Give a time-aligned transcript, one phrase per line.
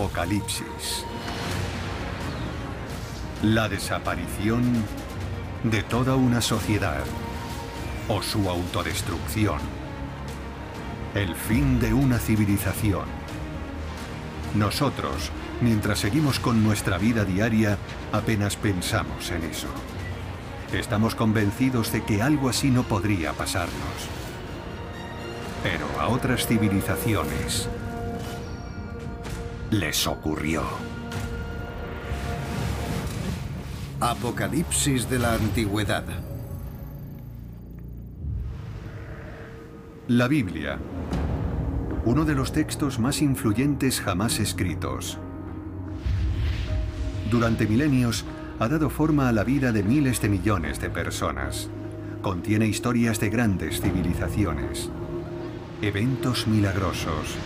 [0.00, 1.04] Apocalipsis.
[3.42, 4.62] La desaparición
[5.62, 7.04] de toda una sociedad
[8.08, 9.58] o su autodestrucción.
[11.14, 13.04] El fin de una civilización.
[14.54, 17.76] Nosotros, mientras seguimos con nuestra vida diaria,
[18.10, 19.68] apenas pensamos en eso.
[20.72, 24.08] Estamos convencidos de que algo así no podría pasarnos.
[25.62, 27.68] Pero a otras civilizaciones
[29.70, 30.62] les ocurrió.
[34.00, 36.04] Apocalipsis de la Antigüedad.
[40.08, 40.78] La Biblia.
[42.04, 45.18] Uno de los textos más influyentes jamás escritos.
[47.30, 48.24] Durante milenios
[48.58, 51.68] ha dado forma a la vida de miles de millones de personas.
[52.22, 54.90] Contiene historias de grandes civilizaciones,
[55.80, 57.36] eventos milagrosos,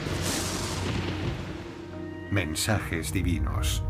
[2.34, 3.84] mensajes divinos.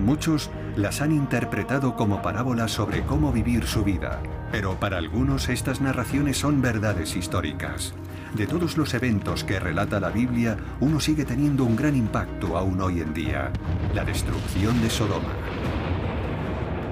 [0.00, 5.80] Muchos las han interpretado como parábolas sobre cómo vivir su vida, pero para algunos estas
[5.80, 7.94] narraciones son verdades históricas.
[8.34, 12.80] De todos los eventos que relata la Biblia, uno sigue teniendo un gran impacto aún
[12.80, 13.50] hoy en día,
[13.94, 15.32] la destrucción de Sodoma.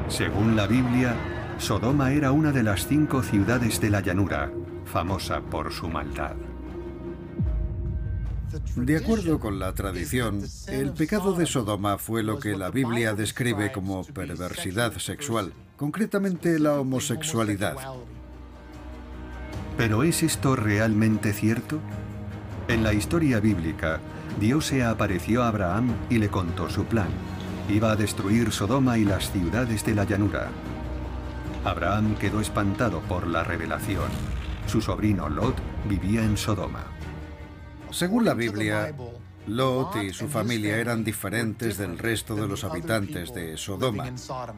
[0.09, 1.15] Según la Biblia,
[1.59, 4.51] Sodoma era una de las cinco ciudades de la llanura,
[4.85, 6.37] famosa por su maldad.
[8.77, 13.73] De acuerdo con la tradición, el pecado de Sodoma fue lo que la Biblia describe
[13.73, 17.77] como perversidad sexual, concretamente la homosexualidad.
[19.77, 21.81] ¿Pero es esto realmente cierto?
[22.69, 24.01] En la historia bíblica,
[24.41, 27.09] Dios se apareció a Abraham y le contó su plan.
[27.69, 30.49] Iba a destruir Sodoma y las ciudades de la llanura.
[31.65, 34.11] Abraham quedó espantado por la revelación.
[34.67, 35.57] Su sobrino Lot
[35.89, 36.96] vivía en Sodoma.
[37.97, 38.95] Según la Biblia,
[39.47, 44.13] Lot y su familia eran diferentes del resto de los habitantes de Sodoma.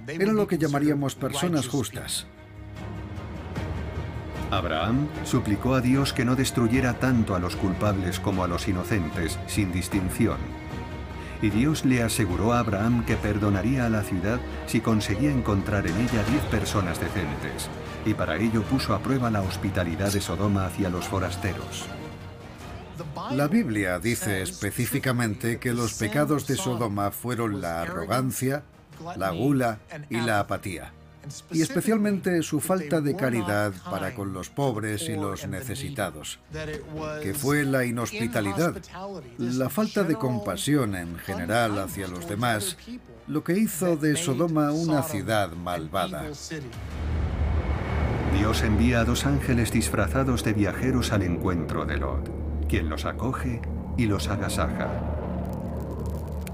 [0.09, 2.27] Eran lo que llamaríamos personas justas.
[4.51, 9.39] Abraham suplicó a Dios que no destruyera tanto a los culpables como a los inocentes,
[9.47, 10.39] sin distinción.
[11.41, 15.97] Y Dios le aseguró a Abraham que perdonaría a la ciudad si conseguía encontrar en
[15.97, 17.71] ella diez personas decentes,
[18.05, 21.89] y para ello puso a prueba la hospitalidad de Sodoma hacia los forasteros.
[23.33, 28.63] La Biblia dice específicamente que los pecados de Sodoma fueron la arrogancia,
[29.17, 30.93] la gula y la apatía
[31.51, 36.39] y especialmente su falta de caridad para con los pobres y los necesitados,
[37.23, 38.77] que fue la inhospitalidad,
[39.39, 42.77] la falta de compasión en general hacia los demás,
[43.27, 46.25] lo que hizo de Sodoma una ciudad malvada.
[48.37, 52.31] Dios envía a dos ángeles disfrazados de viajeros al encuentro de Lot,
[52.69, 53.61] quien los acoge
[53.97, 54.89] y los agasaja.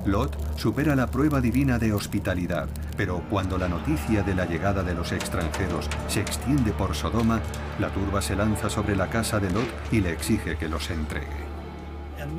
[0.06, 4.94] Lot supera la prueba divina de hospitalidad, pero cuando la noticia de la llegada de
[4.94, 7.40] los extranjeros se extiende por Sodoma,
[7.78, 11.54] la turba se lanza sobre la casa de Lot y le exige que los entregue.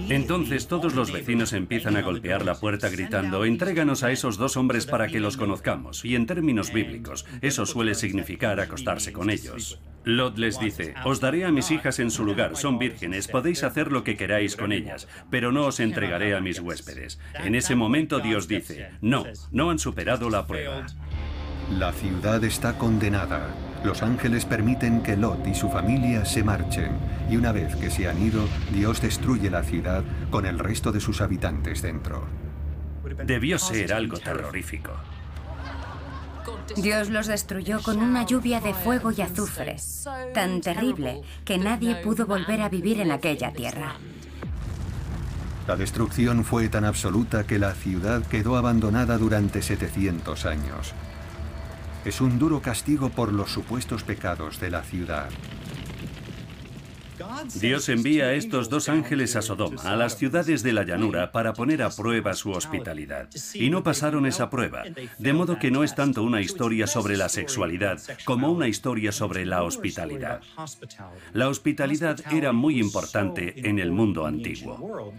[0.09, 4.85] Entonces todos los vecinos empiezan a golpear la puerta gritando, entréganos a esos dos hombres
[4.85, 6.05] para que los conozcamos.
[6.05, 9.79] Y en términos bíblicos, eso suele significar acostarse con ellos.
[10.05, 13.91] Lot les dice, os daré a mis hijas en su lugar, son vírgenes, podéis hacer
[13.91, 17.19] lo que queráis con ellas, pero no os entregaré a mis huéspedes.
[17.33, 20.85] En ese momento Dios dice, no, no han superado la prueba.
[21.71, 23.49] La ciudad está condenada.
[23.83, 26.91] Los ángeles permiten que Lot y su familia se marchen,
[27.29, 30.99] y una vez que se han ido, Dios destruye la ciudad con el resto de
[30.99, 32.27] sus habitantes dentro.
[33.25, 34.91] Debió ser algo terrorífico.
[36.75, 39.77] Dios los destruyó con una lluvia de fuego y azufre,
[40.33, 43.95] tan terrible que nadie pudo volver a vivir en aquella tierra.
[45.67, 50.93] La destrucción fue tan absoluta que la ciudad quedó abandonada durante 700 años.
[52.03, 55.29] Es un duro castigo por los supuestos pecados de la ciudad.
[57.55, 61.53] Dios envía a estos dos ángeles a Sodoma, a las ciudades de la llanura, para
[61.53, 63.29] poner a prueba su hospitalidad.
[63.53, 64.83] Y no pasaron esa prueba,
[65.17, 69.45] de modo que no es tanto una historia sobre la sexualidad como una historia sobre
[69.45, 70.41] la hospitalidad.
[71.33, 75.13] La hospitalidad era muy importante en el mundo antiguo.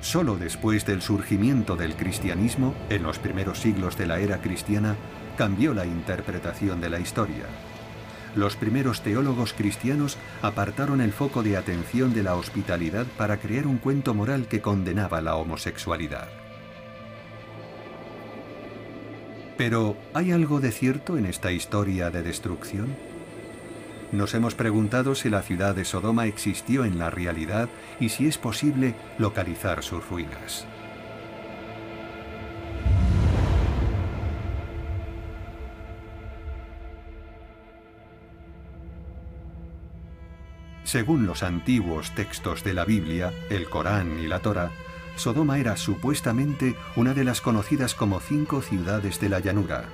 [0.00, 4.96] Solo después del surgimiento del cristianismo, en los primeros siglos de la era cristiana,
[5.36, 7.44] cambió la interpretación de la historia
[8.36, 13.78] los primeros teólogos cristianos apartaron el foco de atención de la hospitalidad para crear un
[13.78, 16.28] cuento moral que condenaba la homosexualidad.
[19.56, 22.94] Pero, ¿hay algo de cierto en esta historia de destrucción?
[24.12, 28.36] Nos hemos preguntado si la ciudad de Sodoma existió en la realidad y si es
[28.36, 30.66] posible localizar sus ruinas.
[40.86, 44.70] Según los antiguos textos de la Biblia, el Corán y la Torá,
[45.16, 49.86] Sodoma era supuestamente una de las conocidas como cinco ciudades de la llanura.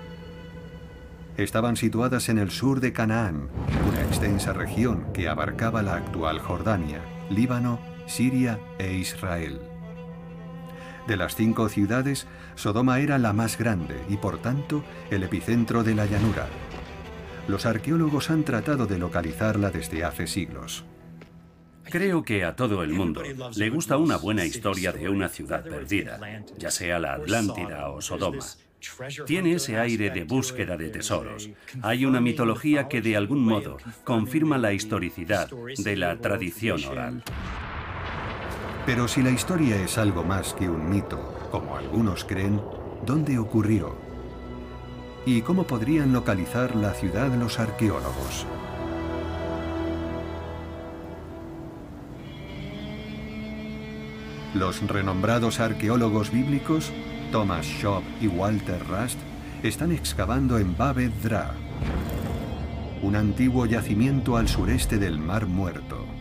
[1.39, 3.49] Estaban situadas en el sur de Canaán,
[3.89, 7.01] una extensa región que abarcaba la actual Jordania,
[7.31, 9.63] Líbano, Siria e Israel.
[11.07, 15.95] De las cinco ciudades, Sodoma era la más grande y por tanto el epicentro de
[15.95, 16.49] la llanura.
[17.49, 20.85] Los arqueólogos han tratado de localizarla desde hace siglos.
[21.85, 23.23] Creo que a todo el mundo
[23.57, 26.19] le gusta una buena historia de una ciudad perdida,
[26.57, 28.45] ya sea la Atlántida o Sodoma.
[29.27, 31.51] Tiene ese aire de búsqueda de tesoros.
[31.83, 37.23] Hay una mitología que de algún modo confirma la historicidad de la tradición oral.
[38.87, 42.61] Pero si la historia es algo más que un mito, como algunos creen,
[43.05, 44.12] ¿dónde ocurrió?
[45.25, 48.45] ¿Y cómo podrían localizar la ciudad los arqueólogos?
[54.55, 56.93] Los renombrados arqueólogos bíblicos,
[57.31, 59.19] Thomas Schopp y Walter Rust,
[59.63, 61.55] están excavando en Babed Dra,
[63.01, 66.12] un antiguo yacimiento al sureste del Mar Muerto.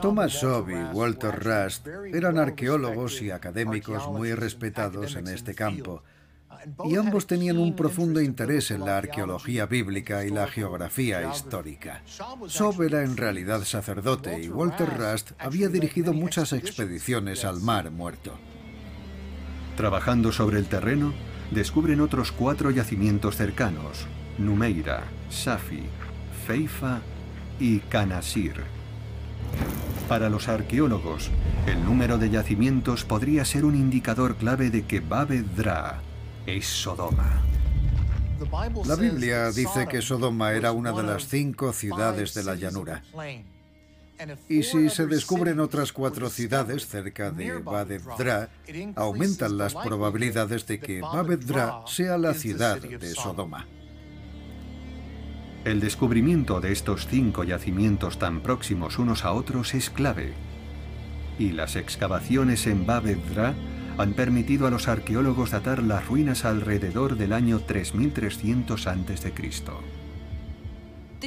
[0.00, 6.02] Thomas Schopp y Walter Rust eran arqueólogos y académicos muy respetados en este campo
[6.84, 12.02] y ambos tenían un profundo interés en la arqueología bíblica y la geografía histórica.
[12.46, 18.38] Sob era en realidad sacerdote y Walter Rust había dirigido muchas expediciones al Mar Muerto.
[19.76, 21.14] Trabajando sobre el terreno,
[21.50, 24.06] descubren otros cuatro yacimientos cercanos,
[24.38, 25.84] Numeira, Safi,
[26.46, 27.00] Feifa
[27.58, 28.79] y Canasir.
[30.08, 31.30] Para los arqueólogos,
[31.66, 36.00] el número de yacimientos podría ser un indicador clave de que Babedra
[36.46, 37.42] es Sodoma.
[38.86, 43.02] La Biblia dice que Sodoma era una de las cinco ciudades de la llanura.
[44.48, 48.50] Y si se descubren otras cuatro ciudades cerca de Babedra,
[48.96, 53.66] aumentan las probabilidades de que Babedra sea la ciudad de Sodoma.
[55.64, 60.32] El descubrimiento de estos cinco yacimientos tan próximos unos a otros es clave.
[61.38, 63.54] Y las excavaciones en Babedra
[63.98, 69.32] han permitido a los arqueólogos datar las ruinas alrededor del año 3300 a.C.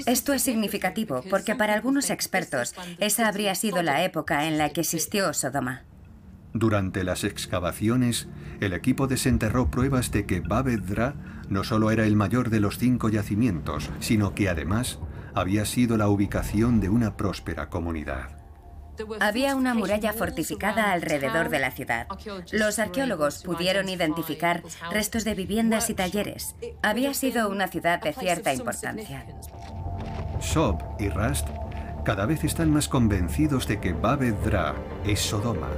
[0.07, 4.81] Esto es significativo porque para algunos expertos esa habría sido la época en la que
[4.81, 5.83] existió Sodoma.
[6.53, 8.27] Durante las excavaciones,
[8.59, 11.15] el equipo desenterró pruebas de que Babedra
[11.49, 14.99] no solo era el mayor de los cinco yacimientos, sino que además
[15.33, 18.43] había sido la ubicación de una próspera comunidad.
[19.19, 22.07] Había una muralla fortificada alrededor de la ciudad.
[22.51, 26.55] Los arqueólogos pudieron identificar restos de viviendas y talleres.
[26.83, 29.25] Había sido una ciudad de cierta importancia.
[30.39, 31.47] Sob y Rast
[32.03, 34.75] cada vez están más convencidos de que Babedra
[35.05, 35.69] es Sodoma.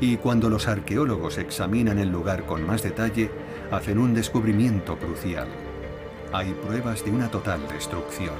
[0.00, 3.30] Y cuando los arqueólogos examinan el lugar con más detalle,
[3.72, 5.48] hacen un descubrimiento crucial.
[6.32, 8.34] Hay pruebas de una total destrucción.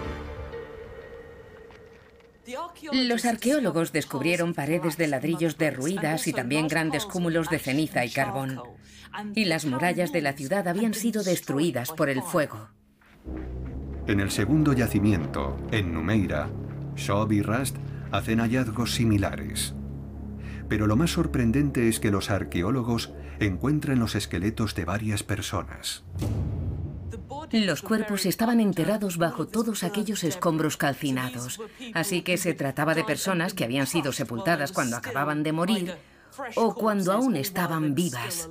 [2.92, 8.60] Los arqueólogos descubrieron paredes de ladrillos derruidas y también grandes cúmulos de ceniza y carbón.
[9.34, 12.68] Y las murallas de la ciudad habían sido destruidas por el fuego.
[14.06, 16.50] En el segundo yacimiento, en Numeira,
[16.96, 17.76] Shob y Rast
[18.10, 19.74] hacen hallazgos similares.
[20.72, 26.02] Pero lo más sorprendente es que los arqueólogos encuentran los esqueletos de varias personas.
[27.52, 31.60] Los cuerpos estaban enterrados bajo todos aquellos escombros calcinados,
[31.92, 35.94] así que se trataba de personas que habían sido sepultadas cuando acababan de morir
[36.54, 38.48] o cuando aún estaban vivas.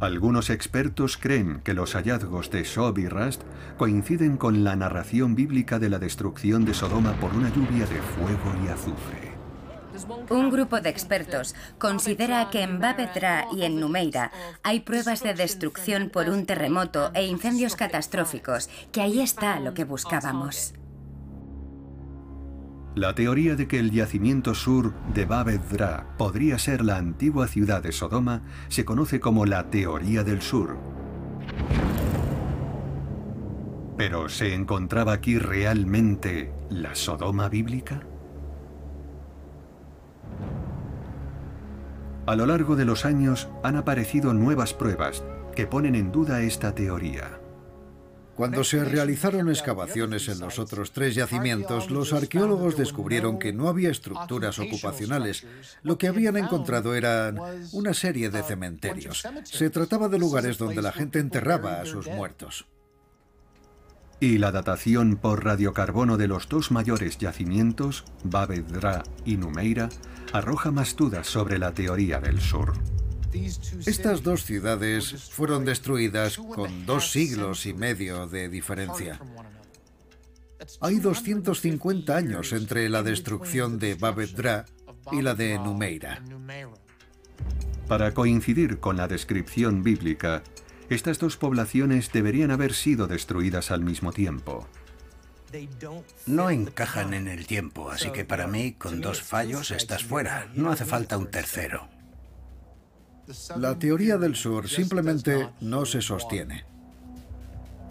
[0.00, 3.42] Algunos expertos creen que los hallazgos de Sob y Rast
[3.78, 8.52] coinciden con la narración bíblica de la destrucción de Sodoma por una lluvia de fuego
[8.64, 9.39] y azufre.
[10.28, 14.30] Un grupo de expertos considera que en Babedra y en Numeira
[14.62, 19.84] hay pruebas de destrucción por un terremoto e incendios catastróficos, que ahí está lo que
[19.84, 20.74] buscábamos.
[22.96, 27.92] La teoría de que el yacimiento sur de Babedra podría ser la antigua ciudad de
[27.92, 30.76] Sodoma se conoce como la teoría del sur.
[33.96, 38.09] Pero ¿se encontraba aquí realmente la Sodoma bíblica?
[42.30, 45.24] A lo largo de los años han aparecido nuevas pruebas
[45.56, 47.40] que ponen en duda esta teoría.
[48.36, 53.90] Cuando se realizaron excavaciones en los otros tres yacimientos, los arqueólogos descubrieron que no había
[53.90, 55.44] estructuras ocupacionales.
[55.82, 57.36] Lo que habían encontrado eran
[57.72, 59.26] una serie de cementerios.
[59.42, 62.64] Se trataba de lugares donde la gente enterraba a sus muertos.
[64.20, 69.88] Y la datación por radiocarbono de los dos mayores yacimientos, Babedra y Numeira,
[70.32, 72.72] arroja más dudas sobre la teoría del sur.
[73.86, 79.20] Estas dos ciudades fueron destruidas con dos siglos y medio de diferencia.
[80.80, 84.66] Hay 250 años entre la destrucción de Babedra
[85.12, 86.22] y la de Numeira.
[87.88, 90.42] Para coincidir con la descripción bíblica,
[90.90, 94.66] estas dos poblaciones deberían haber sido destruidas al mismo tiempo.
[96.26, 100.48] No encajan en el tiempo, así que para mí, con dos fallos, estás fuera.
[100.54, 101.88] No hace falta un tercero.
[103.56, 106.64] La teoría del sur simplemente no se sostiene.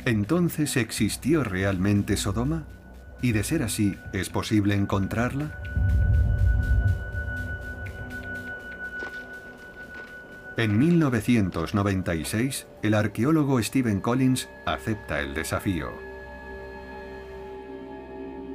[0.05, 2.67] ¿Entonces existió realmente Sodoma?
[3.21, 5.61] ¿Y de ser así, es posible encontrarla?
[10.57, 16.08] En 1996, el arqueólogo Stephen Collins acepta el desafío.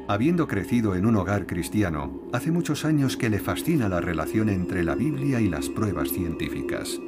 [0.06, 4.84] Habiendo crecido en un hogar cristiano, hace muchos años que le fascina la relación entre
[4.84, 7.00] la Biblia y las pruebas científicas.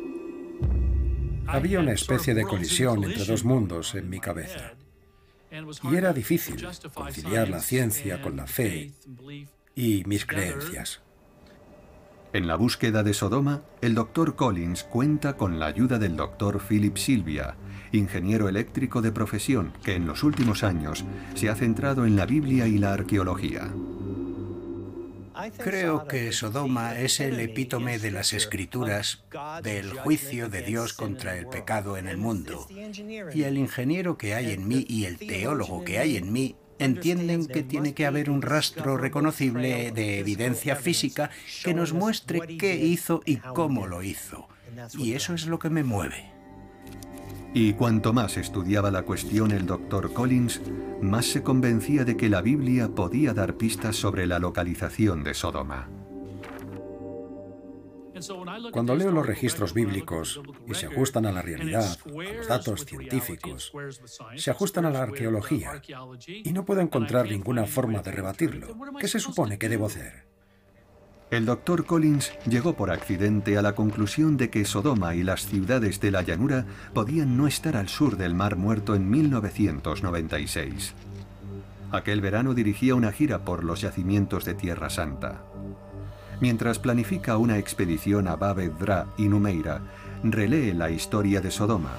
[1.46, 4.72] Había una especie de colisión entre dos mundos en mi cabeza.
[5.82, 8.92] Y era difícil conciliar la ciencia con la fe
[9.74, 11.02] y mis creencias.
[12.32, 14.36] En la búsqueda de Sodoma, el Dr.
[14.36, 16.60] Collins cuenta con la ayuda del Dr.
[16.60, 17.56] Philip Silvia,
[17.92, 22.66] ingeniero eléctrico de profesión que en los últimos años se ha centrado en la Biblia
[22.66, 23.70] y la arqueología.
[25.58, 29.24] Creo que Sodoma es el epítome de las escrituras
[29.62, 32.66] del juicio de Dios contra el pecado en el mundo.
[33.34, 37.46] Y el ingeniero que hay en mí y el teólogo que hay en mí entienden
[37.46, 41.30] que tiene que haber un rastro reconocible de evidencia física
[41.64, 44.48] que nos muestre qué hizo y cómo lo hizo.
[44.98, 46.35] Y eso es lo que me mueve.
[47.58, 50.60] Y cuanto más estudiaba la cuestión el doctor Collins,
[51.00, 55.88] más se convencía de que la Biblia podía dar pistas sobre la localización de Sodoma.
[58.72, 63.72] Cuando leo los registros bíblicos y se ajustan a la realidad, a los datos científicos,
[64.36, 65.80] se ajustan a la arqueología
[66.26, 68.68] y no puedo encontrar ninguna forma de rebatirlo.
[69.00, 70.35] ¿Qué se supone que debo hacer?
[71.28, 75.98] El doctor Collins llegó por accidente a la conclusión de que Sodoma y las ciudades
[76.00, 80.94] de la llanura podían no estar al sur del Mar Muerto en 1996.
[81.90, 85.42] Aquel verano dirigía una gira por los yacimientos de Tierra Santa.
[86.40, 89.80] Mientras planifica una expedición a Babedra y Numeira,
[90.22, 91.94] relee la historia de Sodoma,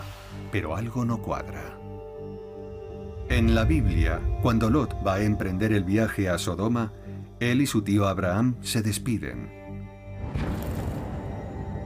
[0.53, 1.77] pero algo no cuadra.
[3.27, 6.93] En la Biblia, cuando Lot va a emprender el viaje a Sodoma,
[7.39, 9.51] él y su tío Abraham se despiden.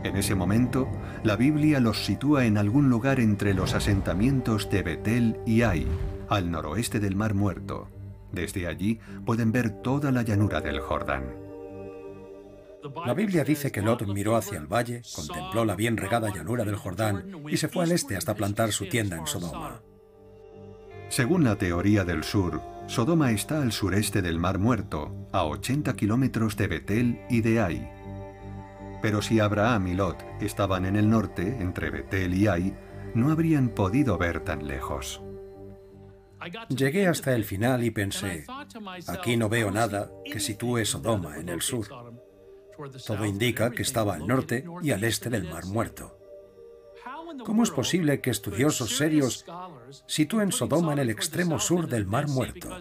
[0.03, 0.87] En ese momento,
[1.23, 5.87] la Biblia los sitúa en algún lugar entre los asentamientos de Betel y Ai,
[6.27, 7.87] al noroeste del Mar Muerto.
[8.31, 11.35] Desde allí pueden ver toda la llanura del Jordán.
[13.05, 16.77] La Biblia dice que Lot miró hacia el valle, contempló la bien regada llanura del
[16.77, 19.81] Jordán y se fue al este hasta plantar su tienda en Sodoma.
[21.09, 26.57] Según la teoría del sur, Sodoma está al sureste del Mar Muerto, a 80 kilómetros
[26.57, 27.89] de Betel y de Ai.
[29.01, 32.75] Pero si Abraham y Lot estaban en el norte, entre Betel y Ai,
[33.15, 35.21] no habrían podido ver tan lejos.
[36.69, 38.45] Llegué hasta el final y pensé,
[39.07, 41.87] aquí no veo nada que sitúe Sodoma en el sur.
[43.05, 46.20] Todo indica que estaba al norte y al este del Mar Muerto.
[47.45, 49.45] ¿Cómo es posible que estudiosos serios
[50.07, 52.77] sitúen Sodoma en el extremo sur del Mar Muerto?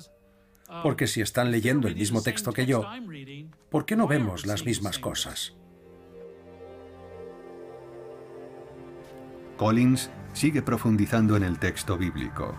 [0.82, 2.84] Porque si están leyendo el mismo texto que yo,
[3.70, 5.54] ¿por qué no vemos las mismas cosas?
[9.56, 12.56] Collins sigue profundizando en el texto bíblico.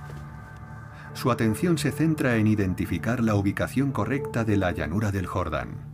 [1.13, 5.91] Su atención se centra en identificar la ubicación correcta de la llanura del Jordán.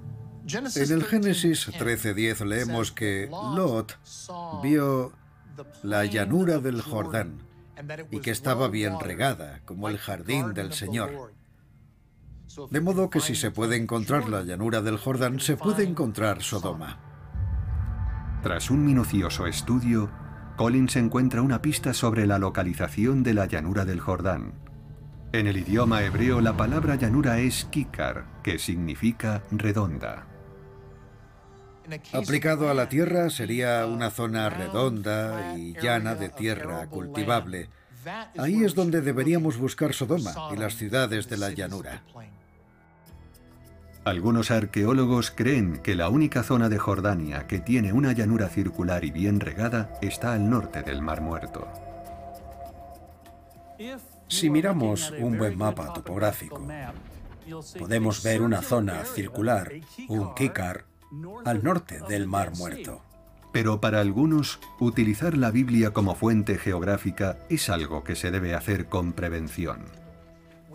[0.47, 3.97] En el Génesis 13:10 leemos que Lot
[4.63, 5.11] vio
[5.83, 7.39] la llanura del Jordán,
[8.11, 11.33] y que estaba bien regada, como el jardín del Señor.
[12.71, 16.99] De modo que si se puede encontrar la llanura del Jordán, se puede encontrar Sodoma.
[18.41, 20.09] Tras un minucioso estudio,
[20.55, 24.53] Collins encuentra una pista sobre la localización de la llanura del Jordán.
[25.33, 30.25] En el idioma hebreo la palabra llanura es kikar, que significa redonda.
[32.13, 37.69] Aplicado a la tierra sería una zona redonda y llana de tierra cultivable.
[38.37, 42.03] Ahí es donde deberíamos buscar Sodoma y las ciudades de la llanura.
[44.05, 49.11] Algunos arqueólogos creen que la única zona de Jordania que tiene una llanura circular y
[49.11, 51.67] bien regada está al norte del Mar Muerto.
[54.29, 56.65] Si miramos un buen mapa topográfico,
[57.77, 59.73] podemos ver una zona circular,
[60.07, 60.85] un kikar,
[61.45, 63.01] al norte del Mar Muerto.
[63.53, 68.87] Pero para algunos, utilizar la Biblia como fuente geográfica es algo que se debe hacer
[68.87, 69.85] con prevención.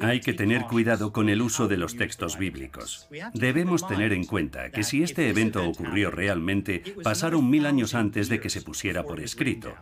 [0.00, 3.08] Hay que tener cuidado con el uso de los textos bíblicos.
[3.34, 8.40] Debemos tener en cuenta que si este evento ocurrió realmente, pasaron mil años antes de
[8.40, 9.74] que se pusiera por escrito.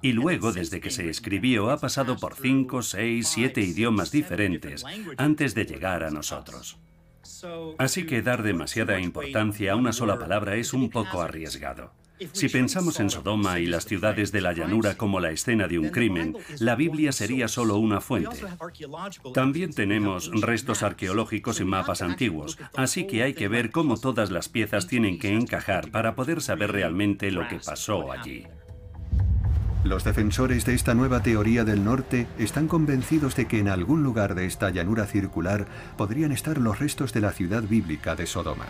[0.00, 4.84] Y luego, desde que se escribió, ha pasado por cinco, seis, siete idiomas diferentes
[5.16, 6.78] antes de llegar a nosotros.
[7.78, 11.92] Así que dar demasiada importancia a una sola palabra es un poco arriesgado.
[12.32, 15.88] Si pensamos en Sodoma y las ciudades de la llanura como la escena de un
[15.88, 18.36] crimen, la Biblia sería solo una fuente.
[19.34, 24.48] También tenemos restos arqueológicos y mapas antiguos, así que hay que ver cómo todas las
[24.48, 28.46] piezas tienen que encajar para poder saber realmente lo que pasó allí.
[29.84, 34.34] Los defensores de esta nueva teoría del norte están convencidos de que en algún lugar
[34.34, 35.66] de esta llanura circular
[35.98, 38.64] podrían estar los restos de la ciudad bíblica de Sodoma.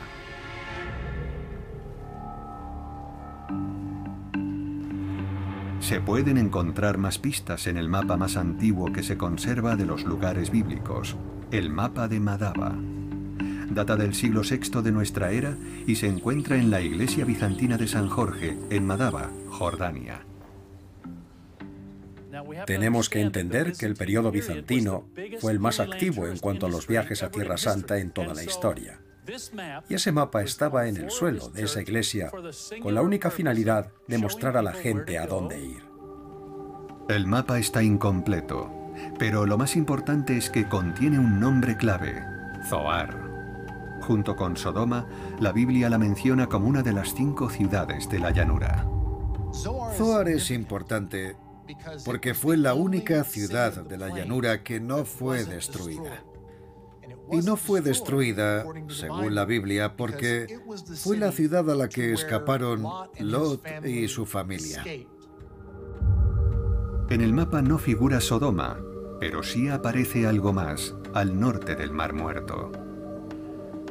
[5.79, 10.03] Se pueden encontrar más pistas en el mapa más antiguo que se conserva de los
[10.03, 11.15] lugares bíblicos,
[11.53, 12.75] el mapa de Madaba.
[13.71, 15.57] Data del siglo VI de nuestra era
[15.87, 20.34] y se encuentra en la iglesia bizantina de San Jorge, en Madaba, Jordania.
[22.67, 25.09] Tenemos que entender que el periodo bizantino
[25.41, 28.43] fue el más activo en cuanto a los viajes a Tierra Santa en toda la
[28.43, 29.01] historia.
[29.89, 32.31] Y ese mapa estaba en el suelo de esa iglesia
[32.83, 35.83] con la única finalidad de mostrar a la gente a dónde ir.
[37.09, 38.71] El mapa está incompleto,
[39.19, 42.23] pero lo más importante es que contiene un nombre clave,
[42.69, 43.25] Zoar.
[44.03, 45.07] Junto con Sodoma,
[45.41, 48.87] la Biblia la menciona como una de las cinco ciudades de la llanura.
[49.53, 51.37] Zoar es importante
[52.05, 56.25] porque fue la única ciudad de la llanura que no fue destruida
[57.31, 60.61] y no fue destruida, según la Biblia, porque
[61.03, 62.85] fue la ciudad a la que escaparon
[63.19, 64.85] Lot y su familia.
[67.11, 68.79] En el mapa no figura Sodoma,
[69.21, 72.73] pero sí aparece algo más al norte del Mar Muerto.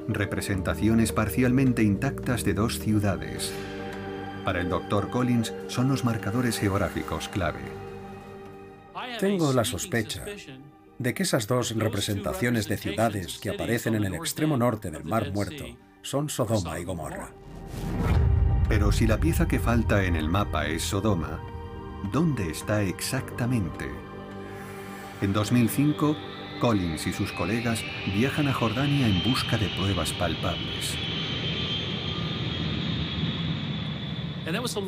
[0.07, 3.53] Representaciones parcialmente intactas de dos ciudades.
[4.43, 5.09] Para el Dr.
[5.09, 7.61] Collins son los marcadores geográficos clave.
[9.19, 10.25] Tengo la sospecha
[10.99, 15.31] de que esas dos representaciones de ciudades que aparecen en el extremo norte del Mar
[15.31, 15.65] Muerto
[16.01, 17.31] son Sodoma y Gomorra.
[18.67, 21.39] Pero si la pieza que falta en el mapa es Sodoma,
[22.11, 23.89] ¿dónde está exactamente?
[25.21, 26.17] En 2005,
[26.59, 30.97] Collins y sus colegas viajan a Jordania en busca de pruebas palpables.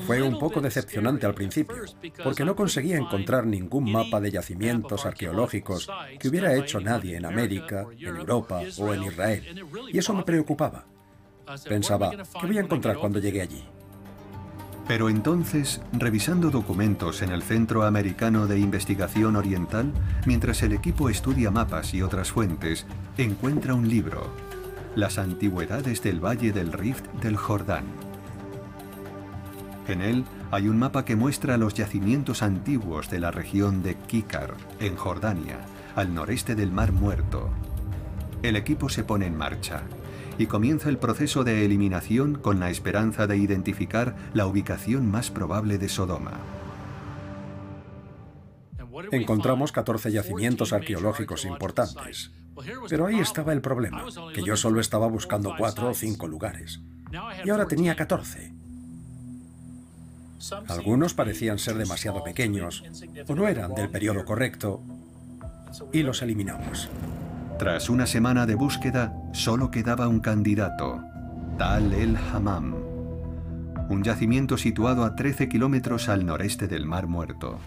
[0.05, 1.77] Fue un poco decepcionante al principio,
[2.23, 5.89] porque no conseguía encontrar ningún mapa de yacimientos arqueológicos
[6.19, 9.65] que hubiera hecho nadie en América, en Europa o en Israel.
[9.91, 10.85] Y eso me preocupaba.
[11.67, 13.63] Pensaba, ¿qué voy a encontrar cuando llegue allí?
[14.87, 19.91] Pero entonces, revisando documentos en el Centro Americano de Investigación Oriental,
[20.25, 22.85] mientras el equipo estudia mapas y otras fuentes,
[23.17, 24.29] encuentra un libro,
[24.95, 28.04] Las Antigüedades del Valle del Rift del Jordán.
[29.88, 34.56] En él hay un mapa que muestra los yacimientos antiguos de la región de Kikar,
[34.80, 35.60] en Jordania,
[35.95, 37.50] al noreste del Mar Muerto.
[38.41, 39.84] El equipo se pone en marcha
[40.38, 45.78] y comienza el proceso de eliminación con la esperanza de identificar la ubicación más probable
[45.78, 46.39] de Sodoma.
[49.12, 52.32] Encontramos 14 yacimientos arqueológicos importantes.
[52.89, 56.82] Pero ahí estaba el problema, que yo solo estaba buscando cuatro o cinco lugares.
[57.43, 58.64] Y ahora tenía 14.
[60.67, 62.84] Algunos parecían ser demasiado pequeños
[63.27, 64.81] o no eran del periodo correcto
[65.91, 66.89] y los eliminamos.
[67.58, 71.01] Tras una semana de búsqueda, solo quedaba un candidato,
[71.58, 72.75] Tal el Hammam,
[73.89, 77.60] un yacimiento situado a 13 kilómetros al noreste del Mar Muerto.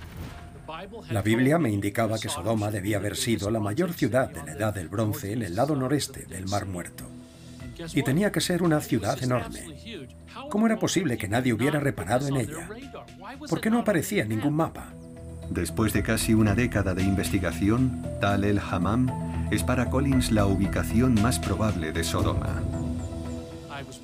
[1.11, 4.75] La Biblia me indicaba que Sodoma debía haber sido la mayor ciudad de la Edad
[4.75, 7.18] del Bronce en el lado noreste del Mar Muerto.
[7.95, 10.09] Y tenía que ser una ciudad enorme.
[10.51, 12.69] ¿Cómo era posible que nadie hubiera reparado en ella?
[13.49, 14.93] ¿Por qué no aparecía en ningún mapa?
[15.51, 21.14] Después de casi una década de investigación, Tal el Hammam es para Collins la ubicación
[21.23, 22.62] más probable de Sodoma.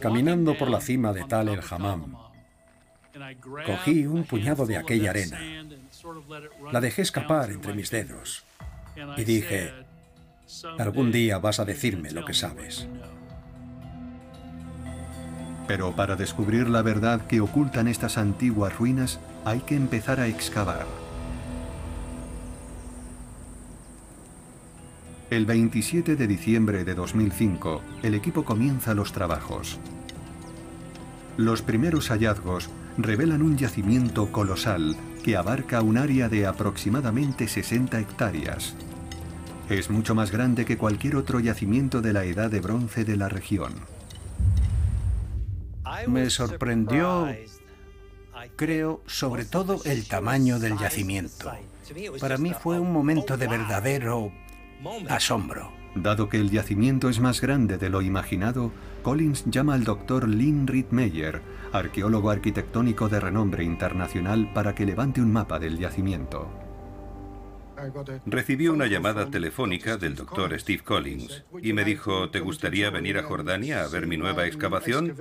[0.01, 2.17] caminando por la cima de Tal el Hammam.
[3.67, 5.39] Cogí un puñado de aquella arena,
[6.73, 8.45] la dejé escapar entre mis dedos
[9.17, 9.73] y dije,
[10.79, 12.87] algún día vas a decirme lo que sabes.
[15.67, 20.87] Pero para descubrir la verdad que ocultan estas antiguas ruinas, hay que empezar a excavar.
[25.31, 29.79] El 27 de diciembre de 2005, el equipo comienza los trabajos.
[31.37, 38.77] Los primeros hallazgos revelan un yacimiento colosal que abarca un área de aproximadamente 60 hectáreas.
[39.69, 43.29] Es mucho más grande que cualquier otro yacimiento de la edad de bronce de la
[43.29, 43.73] región.
[46.07, 47.29] Me sorprendió,
[48.57, 51.53] creo, sobre todo el tamaño del yacimiento.
[52.21, 54.33] Para mí fue un momento de verdadero
[55.09, 55.73] asombro.
[55.95, 60.67] Dado que el yacimiento es más grande de lo imaginado, Collins llama al doctor Lynn
[60.67, 61.41] Reed Meyer,
[61.73, 66.64] arqueólogo arquitectónico de renombre internacional, para que levante un mapa del yacimiento.
[68.27, 73.23] Recibí una llamada telefónica del doctor Steve Collins y me dijo, ¿te gustaría venir a
[73.23, 75.17] Jordania a ver mi nueva excavación?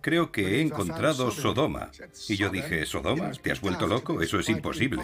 [0.00, 1.90] Creo que he encontrado Sodoma.
[2.28, 3.32] Y yo dije, ¿Sodoma?
[3.32, 4.22] ¿Te has vuelto loco?
[4.22, 5.02] Eso es imposible.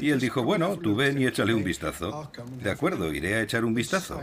[0.00, 2.30] Y él dijo, bueno, tú ven y échale un vistazo.
[2.62, 4.20] De acuerdo, iré a echar un vistazo.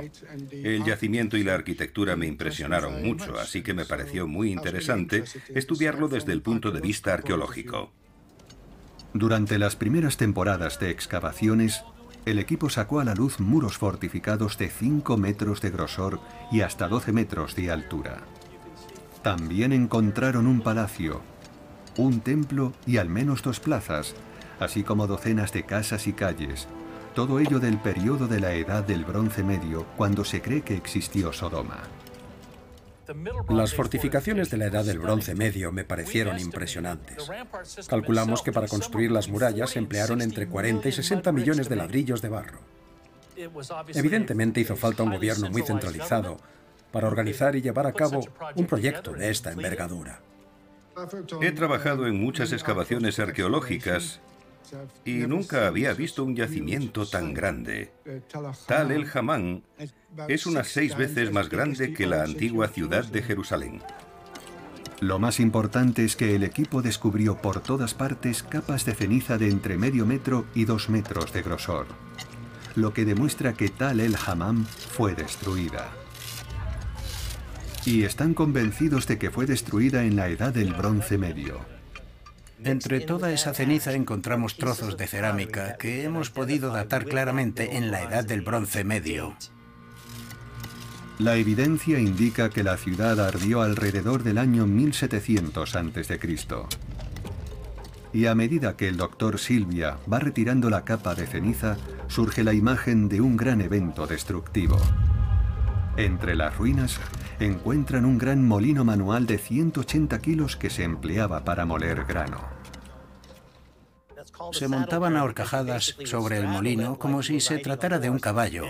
[0.52, 6.08] El yacimiento y la arquitectura me impresionaron mucho, así que me pareció muy interesante estudiarlo
[6.08, 7.92] desde el punto de vista arqueológico.
[9.16, 11.86] Durante las primeras temporadas de excavaciones,
[12.26, 16.20] el equipo sacó a la luz muros fortificados de 5 metros de grosor
[16.52, 18.18] y hasta 12 metros de altura.
[19.22, 21.22] También encontraron un palacio,
[21.96, 24.16] un templo y al menos dos plazas,
[24.60, 26.68] así como docenas de casas y calles,
[27.14, 31.32] todo ello del periodo de la Edad del Bronce Medio, cuando se cree que existió
[31.32, 31.84] Sodoma.
[33.50, 37.30] Las fortificaciones de la Edad del Bronce Medio me parecieron impresionantes.
[37.88, 42.22] Calculamos que para construir las murallas se emplearon entre 40 y 60 millones de ladrillos
[42.22, 42.60] de barro.
[43.94, 46.38] Evidentemente hizo falta un gobierno muy centralizado
[46.92, 48.22] para organizar y llevar a cabo
[48.56, 50.22] un proyecto de esta envergadura.
[51.42, 54.22] He trabajado en muchas excavaciones arqueológicas
[55.04, 57.92] y nunca había visto un yacimiento tan grande.
[58.68, 59.64] Tal el Hamán
[60.28, 63.82] es unas seis veces más grande que la antigua ciudad de Jerusalén.
[65.02, 69.50] Lo más importante es que el equipo descubrió por todas partes capas de ceniza de
[69.50, 71.88] entre medio metro y dos metros de grosor,
[72.76, 75.90] lo que demuestra que Tal el Hammam fue destruida.
[77.86, 81.75] Y están convencidos de que fue destruida en la edad del Bronce Medio.
[82.64, 88.02] Entre toda esa ceniza encontramos trozos de cerámica que hemos podido datar claramente en la
[88.04, 89.36] edad del Bronce Medio.
[91.20, 96.20] La evidencia indica que la ciudad ardió alrededor del año 1700 a.C.
[98.12, 102.54] Y a medida que el doctor Silvia va retirando la capa de ceniza, surge la
[102.54, 104.78] imagen de un gran evento destructivo.
[105.98, 107.00] Entre las ruinas
[107.40, 112.40] encuentran un gran molino manual de 180 kilos que se empleaba para moler grano.
[114.52, 118.66] Se montaban a horcajadas sobre el molino como si se tratara de un caballo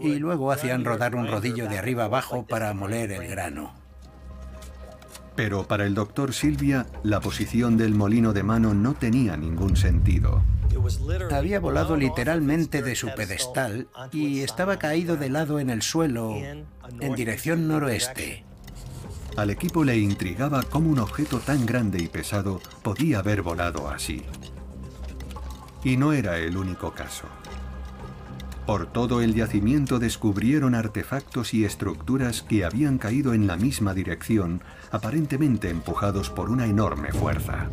[0.00, 3.74] y luego hacían rodar un rodillo de arriba abajo para moler el grano.
[5.36, 10.42] Pero para el doctor Silvia, la posición del molino de mano no tenía ningún sentido.
[11.32, 17.14] Había volado literalmente de su pedestal y estaba caído de lado en el suelo en
[17.14, 18.44] dirección noroeste.
[19.36, 24.22] Al equipo le intrigaba cómo un objeto tan grande y pesado podía haber volado así.
[25.84, 27.26] Y no era el único caso.
[28.66, 34.62] Por todo el yacimiento descubrieron artefactos y estructuras que habían caído en la misma dirección,
[34.90, 37.68] aparentemente empujados por una enorme fuerza.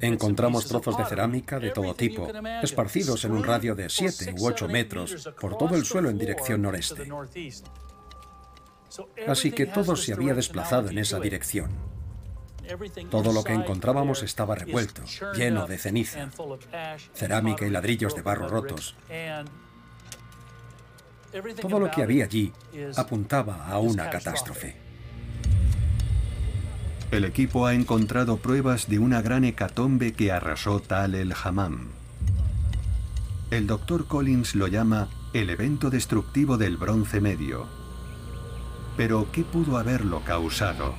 [0.00, 2.28] Encontramos trozos de cerámica de todo tipo,
[2.62, 6.62] esparcidos en un radio de 7 u 8 metros por todo el suelo en dirección
[6.62, 7.08] noreste.
[9.26, 11.70] Así que todo se había desplazado en esa dirección.
[13.10, 15.02] Todo lo que encontrábamos estaba revuelto,
[15.34, 16.30] lleno de ceniza,
[17.14, 18.96] cerámica y ladrillos de barro rotos.
[21.60, 22.52] Todo lo que había allí
[22.96, 24.81] apuntaba a una catástrofe.
[27.12, 31.88] El equipo ha encontrado pruebas de una gran hecatombe que arrasó Tal el Hammam.
[33.50, 37.66] El doctor Collins lo llama el evento destructivo del Bronce Medio.
[38.96, 40.94] Pero, ¿qué pudo haberlo causado?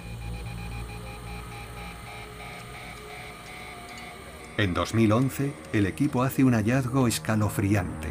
[4.58, 8.10] En 2011, el equipo hace un hallazgo escalofriante.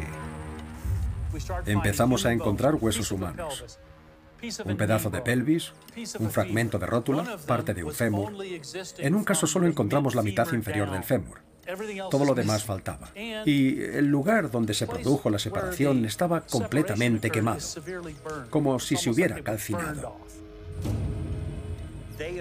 [1.67, 3.79] Empezamos a encontrar huesos humanos.
[4.65, 5.73] Un pedazo de pelvis,
[6.19, 8.33] un fragmento de rótula, parte de un fémur.
[8.97, 11.41] En un caso solo encontramos la mitad inferior del fémur.
[12.11, 13.11] Todo lo demás faltaba.
[13.45, 17.61] Y el lugar donde se produjo la separación estaba completamente quemado,
[18.49, 20.17] como si se hubiera calcinado.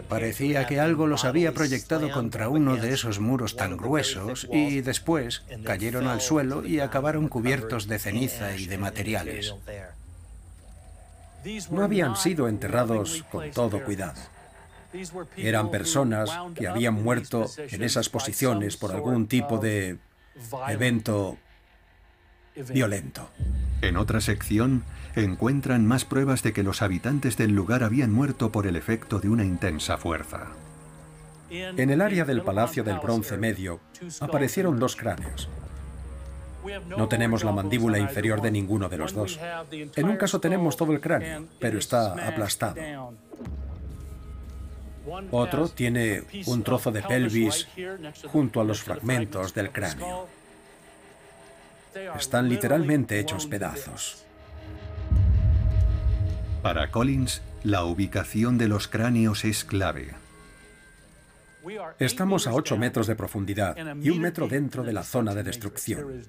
[0.09, 5.45] Parecía que algo los había proyectado contra uno de esos muros tan gruesos y después
[5.65, 9.55] cayeron al suelo y acabaron cubiertos de ceniza y de materiales.
[11.70, 14.20] No habían sido enterrados con todo cuidado.
[15.37, 19.98] Eran personas que habían muerto en esas posiciones por algún tipo de
[20.68, 21.38] evento
[22.72, 23.31] violento.
[23.81, 24.85] En otra sección,
[25.16, 29.28] encuentran más pruebas de que los habitantes del lugar habían muerto por el efecto de
[29.28, 30.48] una intensa fuerza.
[31.50, 33.81] En el área del Palacio del Bronce Medio
[34.20, 35.48] aparecieron dos cráneos.
[36.87, 39.38] No tenemos la mandíbula inferior de ninguno de los dos.
[39.96, 42.81] En un caso tenemos todo el cráneo, pero está aplastado.
[45.31, 47.66] Otro tiene un trozo de pelvis
[48.29, 50.29] junto a los fragmentos del cráneo.
[52.16, 54.25] Están literalmente hechos pedazos.
[56.62, 60.14] Para Collins, la ubicación de los cráneos es clave.
[61.98, 66.22] Estamos a 8 metros de profundidad y un metro dentro de la zona de destrucción.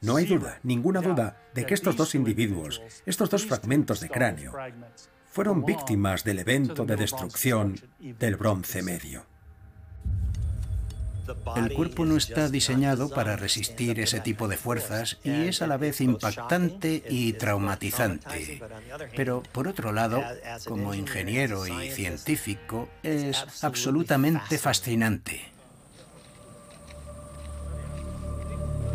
[0.00, 4.52] No hay duda, ninguna duda, de que estos dos individuos, estos dos fragmentos de cráneo,
[5.30, 9.29] fueron víctimas del evento de destrucción del Bronce Medio.
[11.56, 15.76] El cuerpo no está diseñado para resistir ese tipo de fuerzas y es a la
[15.76, 18.60] vez impactante y traumatizante.
[19.16, 20.22] Pero por otro lado,
[20.66, 25.50] como ingeniero y científico, es absolutamente fascinante.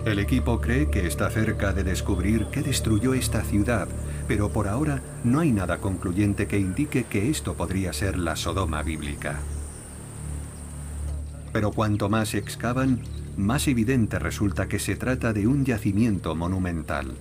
[0.06, 3.88] El equipo cree que está cerca de descubrir qué destruyó esta ciudad,
[4.28, 8.84] pero por ahora no hay nada concluyente que indique que esto podría ser la Sodoma
[8.84, 9.40] bíblica.
[11.56, 13.00] Pero cuanto más excavan,
[13.38, 17.14] más evidente resulta que se trata de un yacimiento monumental.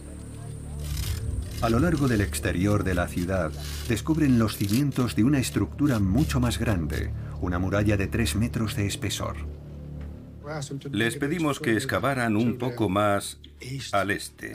[1.62, 3.53] A lo largo del exterior de la ciudad,
[3.88, 8.88] descubren los cimientos de una estructura mucho más grande, una muralla de tres metros de
[8.88, 9.37] espesor.
[10.90, 13.38] Les pedimos que excavaran un poco más
[13.92, 14.53] al este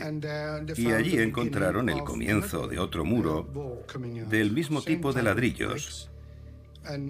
[0.76, 3.86] y allí encontraron el comienzo de otro muro
[4.30, 6.10] del mismo tipo de ladrillos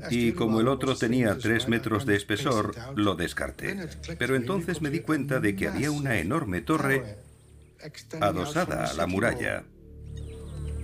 [0.10, 3.90] y como el otro tenía tres metros de espesor, lo descarté.
[4.18, 7.18] Pero entonces me di cuenta de que había una enorme torre
[8.20, 9.64] adosada a la muralla.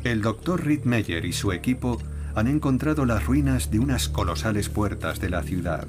[0.03, 2.01] El doctor Reed Meyer y su equipo
[2.35, 5.87] han encontrado las ruinas de unas colosales puertas de la ciudad.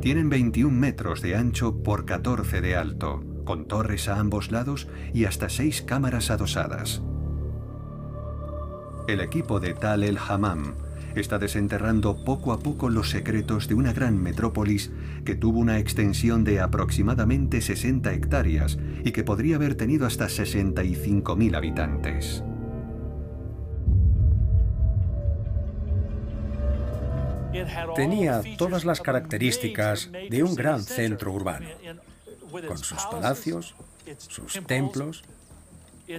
[0.00, 5.24] Tienen 21 metros de ancho por 14 de alto, con torres a ambos lados y
[5.24, 7.02] hasta seis cámaras adosadas.
[9.08, 10.74] El equipo de Tal el Hammam
[11.14, 14.90] está desenterrando poco a poco los secretos de una gran metrópolis
[15.24, 21.56] que tuvo una extensión de aproximadamente 60 hectáreas y que podría haber tenido hasta 65.000
[21.56, 22.42] habitantes.
[27.94, 31.68] Tenía todas las características de un gran centro urbano,
[32.66, 33.74] con sus palacios,
[34.16, 35.22] sus templos,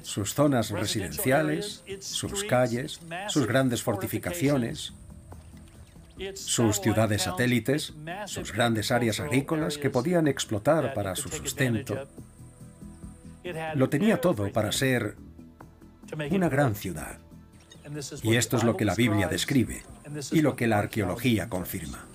[0.01, 4.93] sus zonas residenciales, sus calles, sus grandes fortificaciones,
[6.35, 7.93] sus ciudades satélites,
[8.25, 12.07] sus grandes áreas agrícolas que podían explotar para su sustento.
[13.75, 15.15] Lo tenía todo para ser
[16.31, 17.17] una gran ciudad.
[18.21, 19.83] Y esto es lo que la Biblia describe
[20.31, 22.05] y lo que la arqueología confirma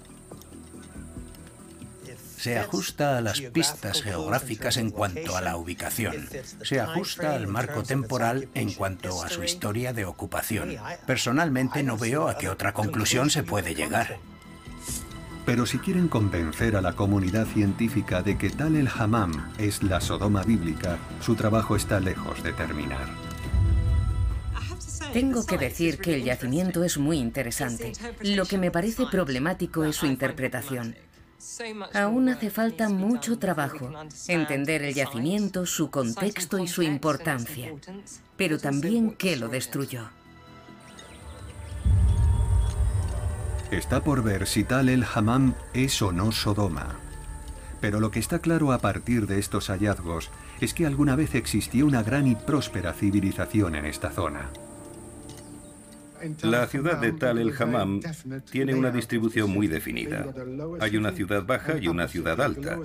[2.38, 6.29] se ajusta a las pistas geográficas en cuanto a la ubicación,
[6.62, 10.77] se ajusta al marco temporal en cuanto a su historia de ocupación.
[11.07, 14.18] Personalmente no veo a qué otra conclusión se puede llegar.
[15.44, 20.01] Pero si quieren convencer a la comunidad científica de que Tal el Hammam es la
[20.01, 23.09] Sodoma bíblica, su trabajo está lejos de terminar.
[25.12, 27.92] Tengo que decir que el yacimiento es muy interesante.
[28.20, 30.96] Lo que me parece problemático es su interpretación.
[31.94, 33.90] Aún hace falta mucho trabajo,
[34.27, 37.72] entender el yacimiento, su contexto y su importancia,
[38.37, 40.11] pero también qué lo destruyó.
[43.70, 46.96] Está por ver si tal el Hammam es o no Sodoma.
[47.81, 51.87] Pero lo que está claro a partir de estos hallazgos es que alguna vez existió
[51.87, 54.48] una gran y próspera civilización en esta zona.
[56.42, 58.00] La ciudad de Tal el Hammam
[58.50, 60.26] tiene una distribución muy definida.
[60.81, 62.78] Hay una ciudad baja y una ciudad alta.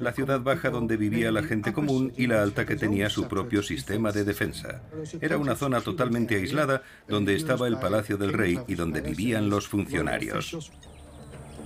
[0.00, 3.62] La ciudad baja donde vivía la gente común y la alta que tenía su propio
[3.62, 4.82] sistema de defensa.
[5.20, 9.68] Era una zona totalmente aislada donde estaba el palacio del rey y donde vivían los
[9.68, 10.72] funcionarios.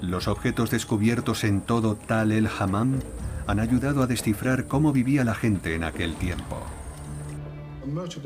[0.00, 3.00] Los objetos descubiertos en todo Tal el Hammam
[3.46, 6.64] han ayudado a descifrar cómo vivía la gente en aquel tiempo.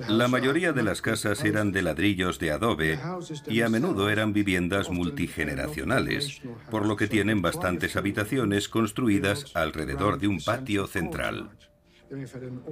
[0.09, 2.99] La mayoría de las casas eran de ladrillos de adobe
[3.47, 6.41] y a menudo eran viviendas multigeneracionales,
[6.71, 11.51] por lo que tienen bastantes habitaciones construidas alrededor de un patio central.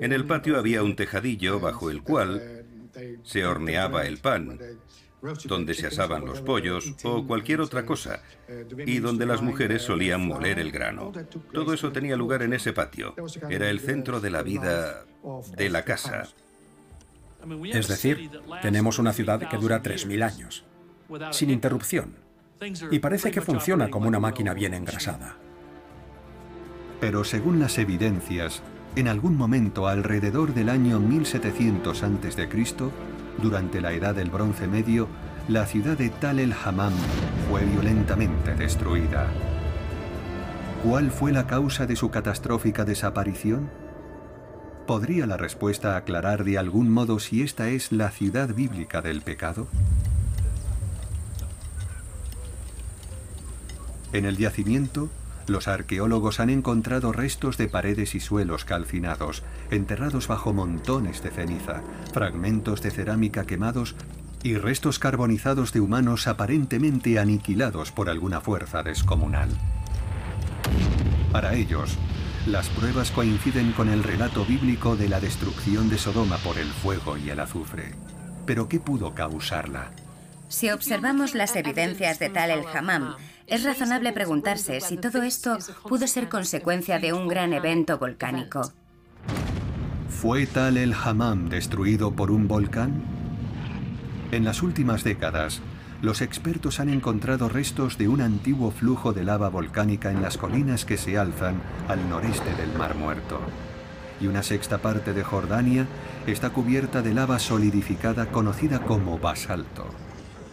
[0.01, 2.65] En el patio había un tejadillo bajo el cual
[3.23, 4.59] se horneaba el pan,
[5.45, 8.23] donde se asaban los pollos o cualquier otra cosa,
[8.87, 11.13] y donde las mujeres solían moler el grano.
[11.53, 13.15] Todo eso tenía lugar en ese patio.
[13.49, 15.05] Era el centro de la vida
[15.57, 16.29] de la casa.
[17.73, 18.31] Es decir,
[18.63, 20.65] tenemos una ciudad que dura 3.000 años,
[21.31, 22.17] sin interrupción,
[22.91, 25.37] y parece que funciona como una máquina bien engrasada.
[27.01, 28.63] Pero según las evidencias,
[28.97, 32.49] en algún momento alrededor del año 1700 a.C.,
[33.43, 35.09] durante la Edad del Bronce Medio,
[35.49, 36.95] la ciudad de Tal el Hammam
[37.49, 39.29] fue violentamente destruida.
[40.83, 43.71] ¿Cuál fue la causa de su catastrófica desaparición?
[44.87, 49.67] ¿Podría la respuesta aclarar de algún modo si esta es la ciudad bíblica del pecado?
[54.13, 55.11] En el yacimiento,
[55.49, 61.83] los arqueólogos han encontrado restos de paredes y suelos calcinados, enterrados bajo montones de ceniza,
[62.13, 63.97] fragmentos de cerámica quemados
[64.45, 69.49] y restos carbonizados de humanos aparentemente aniquilados por alguna fuerza descomunal.
[71.33, 71.99] Para ellos,
[72.47, 77.17] las pruebas coinciden con el relato bíblico de la destrucción de Sodoma por el fuego
[77.17, 77.93] y el azufre.
[78.47, 79.91] Pero ¿qué pudo causarla?
[80.49, 83.17] Si observamos las evidencias de Tal el Hammam,
[83.49, 88.73] es razonable preguntarse si todo esto pudo ser consecuencia de un gran evento volcánico.
[90.09, 93.03] ¿Fue Tal el Hammam destruido por un volcán?
[94.31, 95.61] En las últimas décadas,
[96.03, 100.85] los expertos han encontrado restos de un antiguo flujo de lava volcánica en las colinas
[100.85, 103.41] que se alzan al noreste del Mar Muerto.
[104.21, 105.87] Y una sexta parte de Jordania
[106.27, 109.87] está cubierta de lava solidificada conocida como basalto.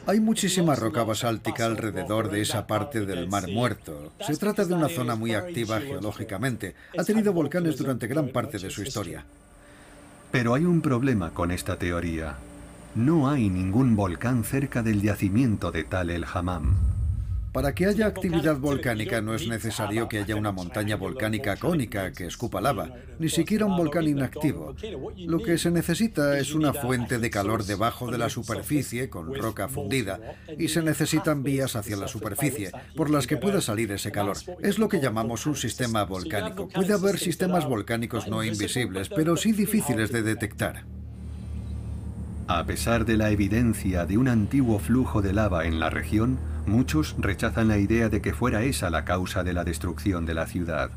[0.05, 4.11] Hay muchísima roca basáltica alrededor de esa parte del Mar Muerto.
[4.19, 6.75] Se trata de una zona muy activa geológicamente.
[6.97, 9.23] Ha tenido volcanes durante gran parte de su historia.
[10.31, 12.35] Pero hay un problema con esta teoría.
[12.95, 16.75] No hay ningún volcán cerca del yacimiento de Tal el Hammam.
[17.51, 22.27] Para que haya actividad volcánica no es necesario que haya una montaña volcánica cónica que
[22.27, 24.75] escupa lava, ni siquiera un volcán inactivo.
[25.17, 29.67] Lo que se necesita es una fuente de calor debajo de la superficie con roca
[29.67, 30.19] fundida
[30.59, 34.37] y se necesitan vías hacia la superficie por las que pueda salir ese calor.
[34.61, 36.69] Es lo que llamamos un sistema volcánico.
[36.69, 40.85] Puede haber sistemas volcánicos no invisibles, pero sí difíciles de detectar.
[42.47, 47.15] A pesar de la evidencia de un antiguo flujo de lava en la región, muchos
[47.17, 50.91] rechazan la idea de que fuera esa la causa de la destrucción de la ciudad.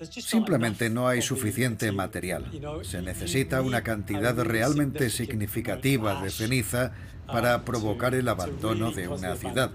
[0.00, 2.50] Simplemente no hay suficiente material.
[2.82, 6.92] Se necesita una cantidad realmente significativa de ceniza
[7.26, 9.72] para provocar el abandono de una ciudad.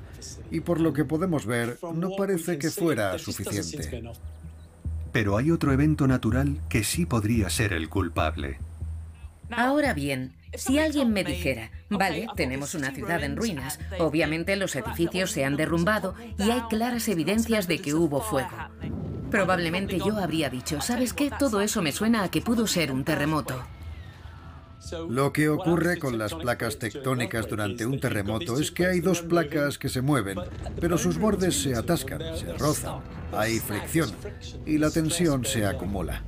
[0.52, 4.04] Y por lo que podemos ver, no parece que fuera suficiente.
[5.12, 8.58] Pero hay otro evento natural que sí podría ser el culpable.
[9.51, 15.31] Ahora bien, si alguien me dijera, vale, tenemos una ciudad en ruinas, obviamente los edificios
[15.31, 18.49] se han derrumbado y hay claras evidencias de que hubo fuego.
[19.29, 21.31] Probablemente yo habría dicho, ¿sabes qué?
[21.38, 23.65] Todo eso me suena a que pudo ser un terremoto.
[25.10, 29.78] Lo que ocurre con las placas tectónicas durante un terremoto es que hay dos placas
[29.78, 30.39] que se mueven,
[30.80, 34.12] pero sus bordes se atascan, se rozan, hay fricción
[34.65, 36.24] y la tensión se acumula.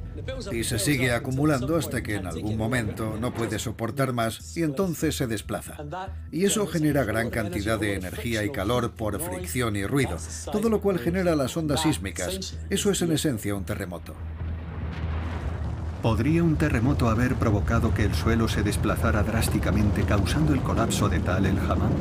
[0.52, 5.15] Y se sigue acumulando hasta que en algún momento no puede soportar más y entonces
[5.15, 5.78] se desplaza.
[6.32, 10.17] Y eso genera gran cantidad de energía y calor por fricción y ruido,
[10.52, 12.58] todo lo cual genera las ondas sísmicas.
[12.70, 14.15] Eso es en esencia un terremoto.
[16.02, 21.20] ¿Podría un terremoto haber provocado que el suelo se desplazara drásticamente causando el colapso de
[21.20, 21.91] Tal el Hammam?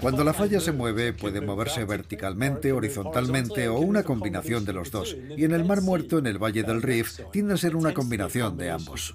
[0.00, 5.16] Cuando la falla se mueve, puede moverse verticalmente, horizontalmente o una combinación de los dos.
[5.36, 8.56] Y en el Mar Muerto, en el Valle del Rif, tiende a ser una combinación
[8.56, 9.14] de ambos.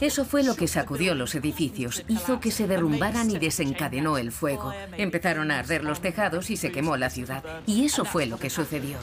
[0.00, 4.72] Eso fue lo que sacudió los edificios, hizo que se derrumbaran y desencadenó el fuego.
[4.96, 7.44] Empezaron a arder los tejados y se quemó la ciudad.
[7.66, 8.96] Y eso fue lo que sucedió.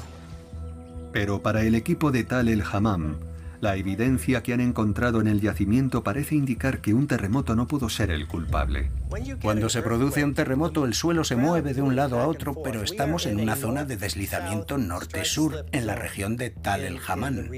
[1.11, 3.15] Pero para el equipo de Tal el Hammam,
[3.61, 7.89] La evidencia que han encontrado en el yacimiento parece indicar que un terremoto no pudo
[7.89, 8.89] ser el culpable.
[9.41, 12.83] Cuando se produce un terremoto, el suelo se mueve de un lado a otro, pero
[12.83, 17.49] estamos en una zona de deslizamiento norte-sur, en la región de Tal el Hamán.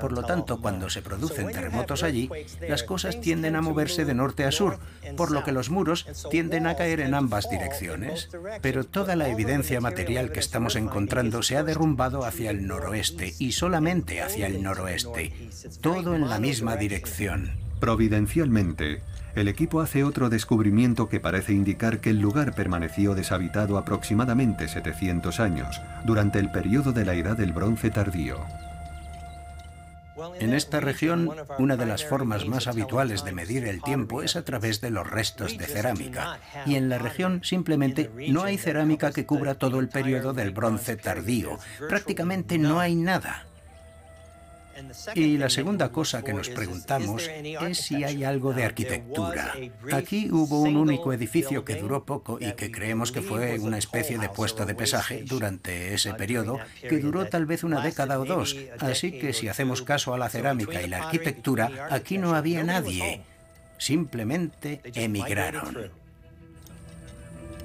[0.00, 2.30] Por lo tanto, cuando se producen terremotos allí,
[2.66, 4.78] las cosas tienden a moverse de norte a sur,
[5.16, 8.30] por lo que los muros tienden a caer en ambas direcciones.
[8.62, 13.52] Pero toda la evidencia material que estamos encontrando se ha derrumbado hacia el noroeste y
[13.52, 15.49] solamente hacia el noroeste
[15.80, 17.52] todo en la misma dirección.
[17.80, 19.02] Providencialmente,
[19.34, 25.40] el equipo hace otro descubrimiento que parece indicar que el lugar permaneció deshabitado aproximadamente 700
[25.40, 28.38] años, durante el periodo de la Edad del Bronce tardío.
[30.38, 34.42] En esta región, una de las formas más habituales de medir el tiempo es a
[34.42, 36.38] través de los restos de cerámica.
[36.66, 40.96] Y en la región simplemente no hay cerámica que cubra todo el periodo del bronce
[40.96, 41.58] tardío.
[41.88, 43.46] Prácticamente no hay nada.
[45.14, 49.54] Y la segunda cosa que nos preguntamos es si hay algo de arquitectura.
[49.92, 54.18] Aquí hubo un único edificio que duró poco y que creemos que fue una especie
[54.18, 58.56] de puesto de pesaje durante ese periodo, que duró tal vez una década o dos.
[58.78, 63.22] Así que si hacemos caso a la cerámica y la arquitectura, aquí no había nadie.
[63.78, 65.99] Simplemente emigraron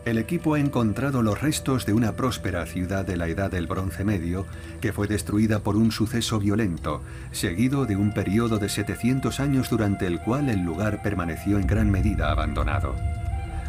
[0.06, 4.04] el equipo ha encontrado los restos de una próspera ciudad de la Edad del Bronce
[4.04, 4.46] Medio
[4.80, 7.02] que fue destruida por un suceso violento,
[7.32, 11.90] seguido de un periodo de 700 años durante el cual el lugar permaneció en gran
[11.90, 12.96] medida abandonado.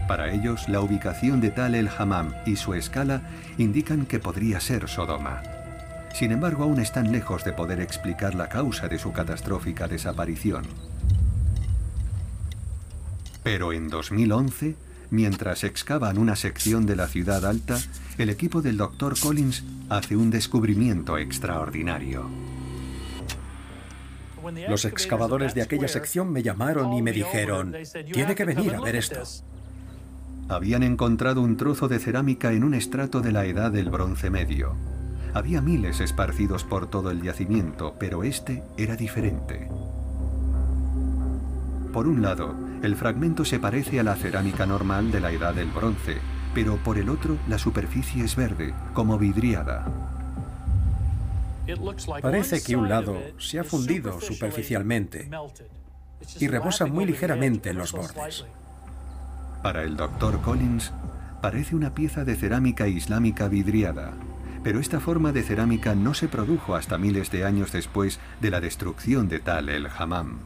[0.06, 3.22] Para ellos, la ubicación de Tal el Hammam y su escala
[3.56, 5.42] indican que podría ser Sodoma.
[6.12, 10.64] Sin embargo, aún están lejos de poder explicar la causa de su catastrófica desaparición.
[13.42, 14.76] Pero en 2011,
[15.10, 17.78] Mientras excavan una sección de la ciudad alta,
[18.18, 19.18] el equipo del Dr.
[19.18, 22.28] Collins hace un descubrimiento extraordinario.
[24.68, 27.74] Los excavadores de aquella sección me llamaron y me dijeron,
[28.12, 29.22] tiene que venir a ver esto.
[30.48, 34.76] Habían encontrado un trozo de cerámica en un estrato de la edad del bronce medio.
[35.34, 39.68] Había miles esparcidos por todo el yacimiento, pero este era diferente.
[41.92, 45.70] Por un lado, el fragmento se parece a la cerámica normal de la edad del
[45.70, 46.16] bronce,
[46.54, 49.86] pero por el otro la superficie es verde, como vidriada.
[52.22, 55.28] Parece que un lado se ha fundido superficialmente
[56.38, 58.44] y rebosa muy ligeramente en los bordes.
[59.62, 60.40] Para el Dr.
[60.42, 60.92] Collins,
[61.42, 64.12] parece una pieza de cerámica islámica vidriada,
[64.62, 68.60] pero esta forma de cerámica no se produjo hasta miles de años después de la
[68.60, 70.38] destrucción de Tal el Hammam.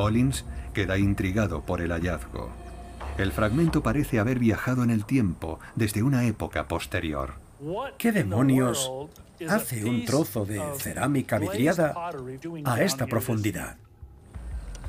[0.00, 2.48] Collins queda intrigado por el hallazgo.
[3.18, 7.34] El fragmento parece haber viajado en el tiempo desde una época posterior.
[7.98, 8.90] ¿Qué demonios
[9.46, 11.92] hace un trozo de cerámica vidriada
[12.64, 13.76] a esta profundidad?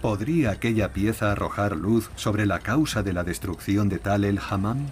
[0.02, 4.88] ¿Podría aquella pieza arrojar luz sobre la causa de la destrucción de Tal el Hammam?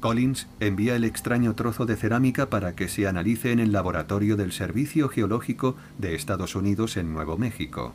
[0.00, 4.52] Collins envía el extraño trozo de cerámica para que se analice en el laboratorio del
[4.52, 7.94] Servicio Geológico de Estados Unidos en Nuevo México.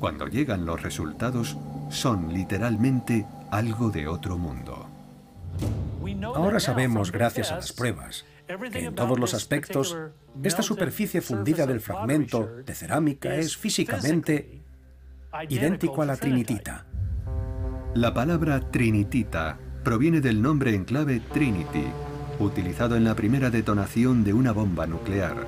[0.00, 1.58] Cuando llegan los resultados,
[1.90, 4.86] son literalmente algo de otro mundo.
[6.34, 8.24] Ahora sabemos, gracias a las pruebas,
[8.72, 9.96] que en todos los aspectos,
[10.42, 14.62] esta superficie fundida del fragmento de cerámica es físicamente
[15.48, 16.86] idéntico a la trinitita.
[17.94, 21.84] La palabra trinitita proviene del nombre en clave Trinity,
[22.38, 25.46] utilizado en la primera detonación de una bomba nuclear.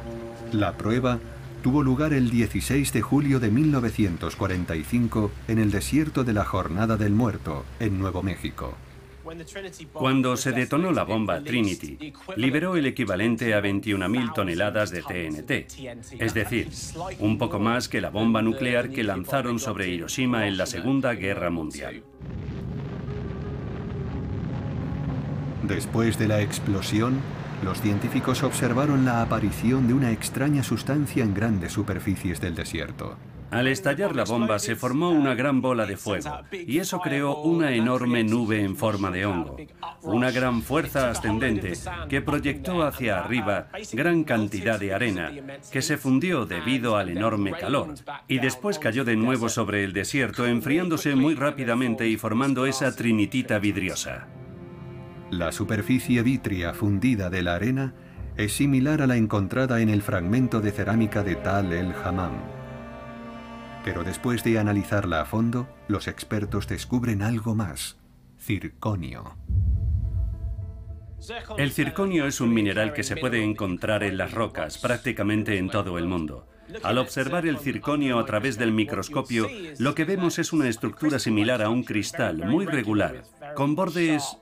[0.52, 1.18] La prueba
[1.62, 7.12] tuvo lugar el 16 de julio de 1945 en el desierto de la Jornada del
[7.12, 8.74] Muerto, en Nuevo México.
[9.92, 15.50] Cuando se detonó la bomba Trinity, liberó el equivalente a 21.000 toneladas de TNT,
[16.18, 16.68] es decir,
[17.20, 21.50] un poco más que la bomba nuclear que lanzaron sobre Hiroshima en la Segunda Guerra
[21.50, 22.02] Mundial.
[25.62, 27.20] Después de la explosión,
[27.62, 33.16] los científicos observaron la aparición de una extraña sustancia en grandes superficies del desierto.
[33.52, 37.72] Al estallar la bomba se formó una gran bola de fuego y eso creó una
[37.72, 39.58] enorme nube en forma de hongo,
[40.00, 41.74] una gran fuerza ascendente
[42.08, 45.30] que proyectó hacia arriba gran cantidad de arena
[45.70, 47.94] que se fundió debido al enorme calor
[48.26, 53.58] y después cayó de nuevo sobre el desierto enfriándose muy rápidamente y formando esa trinitita
[53.58, 54.28] vidriosa.
[55.32, 57.94] La superficie vitria fundida de la arena
[58.36, 62.34] es similar a la encontrada en el fragmento de cerámica de Tal el Hammam.
[63.82, 67.96] Pero después de analizarla a fondo, los expertos descubren algo más,
[68.38, 69.38] circonio.
[71.56, 75.96] El circonio es un mineral que se puede encontrar en las rocas prácticamente en todo
[75.96, 76.46] el mundo.
[76.82, 81.62] Al observar el circonio a través del microscopio, lo que vemos es una estructura similar
[81.62, 83.24] a un cristal, muy regular,
[83.54, 84.36] con bordes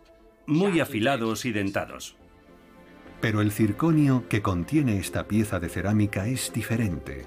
[0.50, 2.16] muy afilados y dentados.
[3.20, 7.26] Pero el circonio que contiene esta pieza de cerámica es diferente.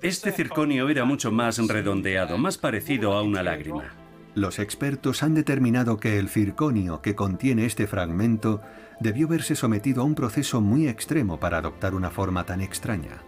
[0.00, 3.92] Este circonio era mucho más redondeado, más parecido a una lágrima.
[4.34, 8.62] Los expertos han determinado que el circonio que contiene este fragmento
[9.00, 13.22] debió verse sometido a un proceso muy extremo para adoptar una forma tan extraña.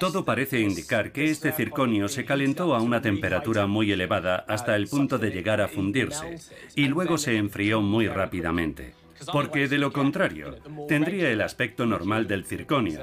[0.00, 4.88] Todo parece indicar que este circonio se calentó a una temperatura muy elevada hasta el
[4.88, 6.38] punto de llegar a fundirse
[6.74, 8.94] y luego se enfrió muy rápidamente.
[9.32, 10.56] Porque de lo contrario,
[10.86, 13.00] tendría el aspecto normal del circonio,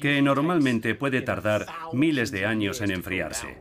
[0.00, 3.58] que normalmente puede tardar miles de años en enfriarse.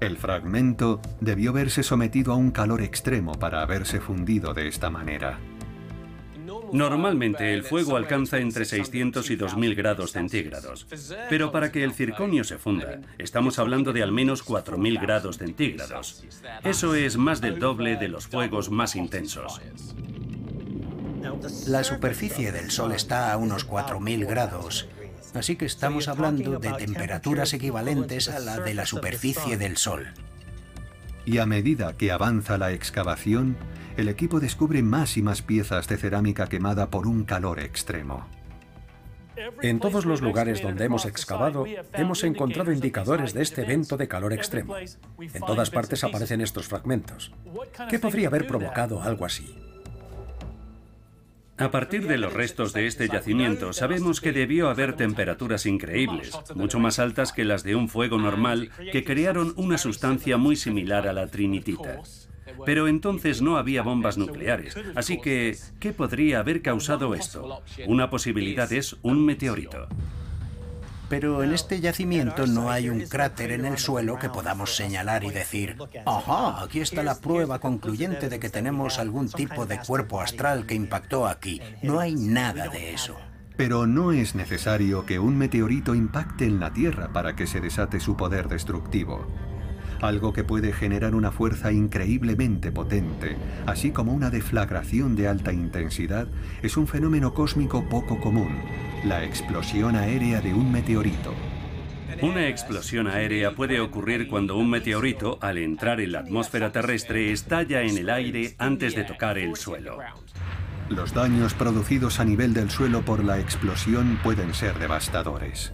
[0.00, 5.38] El fragmento debió verse sometido a un calor extremo para haberse fundido de esta manera.
[6.74, 10.88] Normalmente el fuego alcanza entre 600 y 2000 grados centígrados,
[11.30, 16.24] pero para que el circonio se funda, estamos hablando de al menos 4000 grados centígrados.
[16.64, 19.60] Eso es más del doble de los fuegos más intensos.
[21.68, 24.88] La superficie del Sol está a unos 4000 grados,
[25.32, 30.08] así que estamos hablando de temperaturas equivalentes a la de la superficie del Sol.
[31.24, 33.56] Y a medida que avanza la excavación,
[33.96, 38.26] el equipo descubre más y más piezas de cerámica quemada por un calor extremo.
[39.62, 44.32] En todos los lugares donde hemos excavado, hemos encontrado indicadores de este evento de calor
[44.32, 44.76] extremo.
[44.76, 47.32] En todas partes aparecen estos fragmentos.
[47.90, 49.56] ¿Qué podría haber provocado algo así?
[51.56, 56.80] A partir de los restos de este yacimiento, sabemos que debió haber temperaturas increíbles, mucho
[56.80, 61.12] más altas que las de un fuego normal, que crearon una sustancia muy similar a
[61.12, 62.02] la trinitita.
[62.64, 67.62] Pero entonces no había bombas nucleares, así que, ¿qué podría haber causado esto?
[67.86, 69.88] Una posibilidad es un meteorito.
[71.08, 75.30] Pero en este yacimiento no hay un cráter en el suelo que podamos señalar y
[75.30, 75.76] decir,
[76.06, 80.74] ajá, aquí está la prueba concluyente de que tenemos algún tipo de cuerpo astral que
[80.74, 81.60] impactó aquí.
[81.82, 83.16] No hay nada de eso.
[83.56, 88.00] Pero no es necesario que un meteorito impacte en la Tierra para que se desate
[88.00, 89.26] su poder destructivo
[90.06, 93.36] algo que puede generar una fuerza increíblemente potente,
[93.66, 96.28] así como una deflagración de alta intensidad,
[96.62, 98.56] es un fenómeno cósmico poco común,
[99.04, 101.34] la explosión aérea de un meteorito.
[102.22, 107.82] Una explosión aérea puede ocurrir cuando un meteorito, al entrar en la atmósfera terrestre, estalla
[107.82, 109.98] en el aire antes de tocar el suelo.
[110.88, 115.72] Los daños producidos a nivel del suelo por la explosión pueden ser devastadores.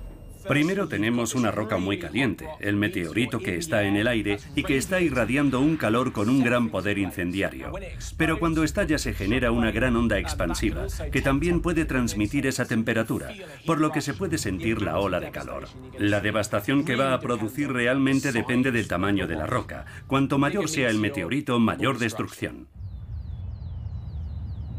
[0.48, 4.76] Primero tenemos una roca muy caliente, el meteorito que está en el aire y que
[4.76, 7.72] está irradiando un calor con un gran poder incendiario.
[8.16, 13.30] Pero cuando estalla se genera una gran onda expansiva, que también puede transmitir esa temperatura,
[13.66, 15.68] por lo que se puede sentir la ola de calor.
[15.98, 19.84] La devastación que va a producir realmente depende del tamaño de la roca.
[20.06, 22.68] Cuanto mayor sea el meteorito, mayor destrucción.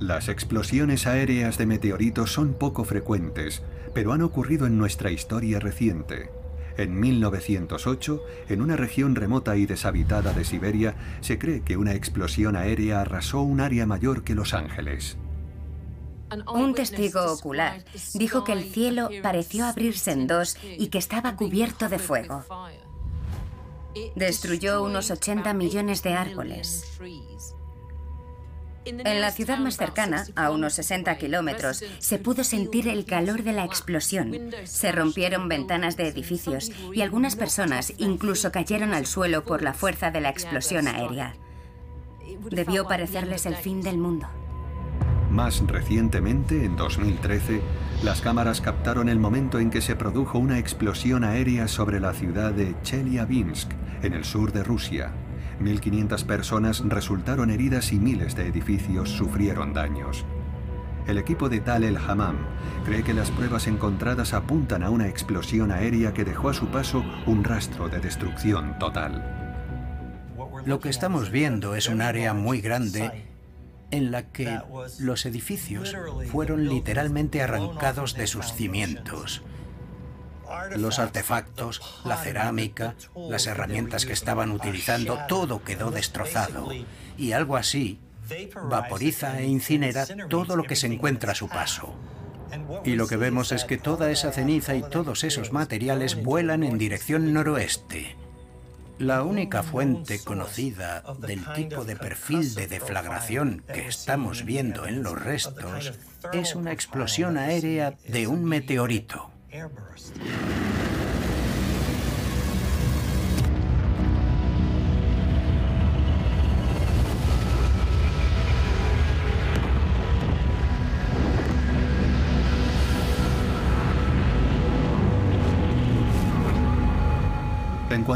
[0.02, 3.62] Las explosiones aéreas de meteoritos son poco frecuentes,
[3.94, 6.30] pero han ocurrido en nuestra historia reciente.
[6.78, 12.56] En 1908, en una región remota y deshabitada de Siberia, se cree que una explosión
[12.56, 15.18] aérea arrasó un área mayor que Los Ángeles.
[16.54, 17.84] Un testigo ocular
[18.14, 22.46] dijo que el cielo pareció abrirse en dos y que estaba cubierto de fuego.
[24.16, 27.00] Destruyó unos 80 millones de árboles.
[28.86, 33.54] En la ciudad más cercana, a unos 60 kilómetros, se pudo sentir el calor de
[33.54, 34.52] la explosión.
[34.64, 40.10] Se rompieron ventanas de edificios y algunas personas incluso cayeron al suelo por la fuerza
[40.10, 41.36] de la explosión aérea.
[42.50, 44.28] Debió parecerles el fin del mundo.
[45.30, 47.62] Más recientemente, en 2013,
[48.04, 52.52] las cámaras captaron el momento en que se produjo una explosión aérea sobre la ciudad
[52.52, 53.72] de Chelyabinsk,
[54.02, 55.14] en el sur de Rusia.
[55.60, 60.26] 1.500 personas resultaron heridas y miles de edificios sufrieron daños.
[61.08, 62.38] El equipo de Tal el Hammam
[62.86, 67.04] cree que las pruebas encontradas apuntan a una explosión aérea que dejó a su paso
[67.26, 69.58] un rastro de destrucción total.
[70.66, 73.26] Lo que estamos viendo es un área muy grande
[73.90, 74.60] en la que
[75.00, 75.96] los edificios
[76.32, 79.44] fueron literalmente arrancados de sus cimientos
[80.78, 86.70] los artefactos, la cerámica, las herramientas que estaban utilizando, todo quedó destrozado.
[87.18, 88.00] Y algo así
[88.64, 91.96] vaporiza e incinera todo lo que se encuentra a su paso.
[92.84, 96.78] Y lo que vemos es que toda esa ceniza y todos esos materiales vuelan en
[96.78, 98.18] dirección noroeste.
[99.00, 105.20] La única fuente conocida del tipo de perfil de deflagración que estamos viendo en los
[105.20, 105.94] restos
[106.34, 109.31] es una explosión aérea de un meteorito.
[109.54, 109.70] En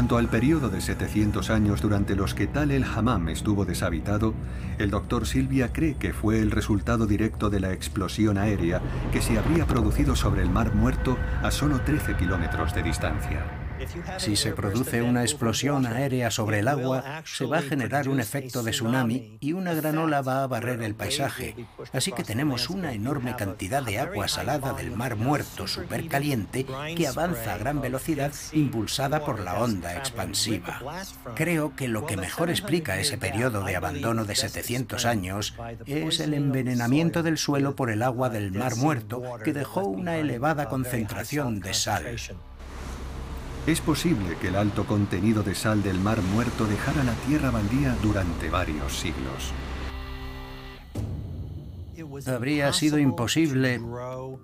[0.06, 4.34] cuanto al periodo de 700 años durante los que Tal el Hammam estuvo deshabitado,
[4.78, 8.80] el doctor Silvia cree que fue el resultado directo de la explosión aérea
[9.10, 13.65] que se habría producido sobre el Mar Muerto a solo 13 kilómetros de distancia.
[14.18, 18.62] Si se produce una explosión aérea sobre el agua, se va a generar un efecto
[18.62, 21.54] de tsunami y una gran ola va a barrer el paisaje.
[21.92, 26.66] Así que tenemos una enorme cantidad de agua salada del mar muerto supercaliente
[26.96, 30.80] que avanza a gran velocidad impulsada por la onda expansiva.
[31.34, 35.54] Creo que lo que mejor explica ese periodo de abandono de 700 años
[35.86, 40.68] es el envenenamiento del suelo por el agua del mar muerto que dejó una elevada
[40.68, 42.16] concentración de sal.
[43.66, 47.96] Es posible que el alto contenido de sal del mar muerto dejara la tierra baldía
[48.00, 49.52] durante varios siglos.
[52.26, 53.80] Habría sido imposible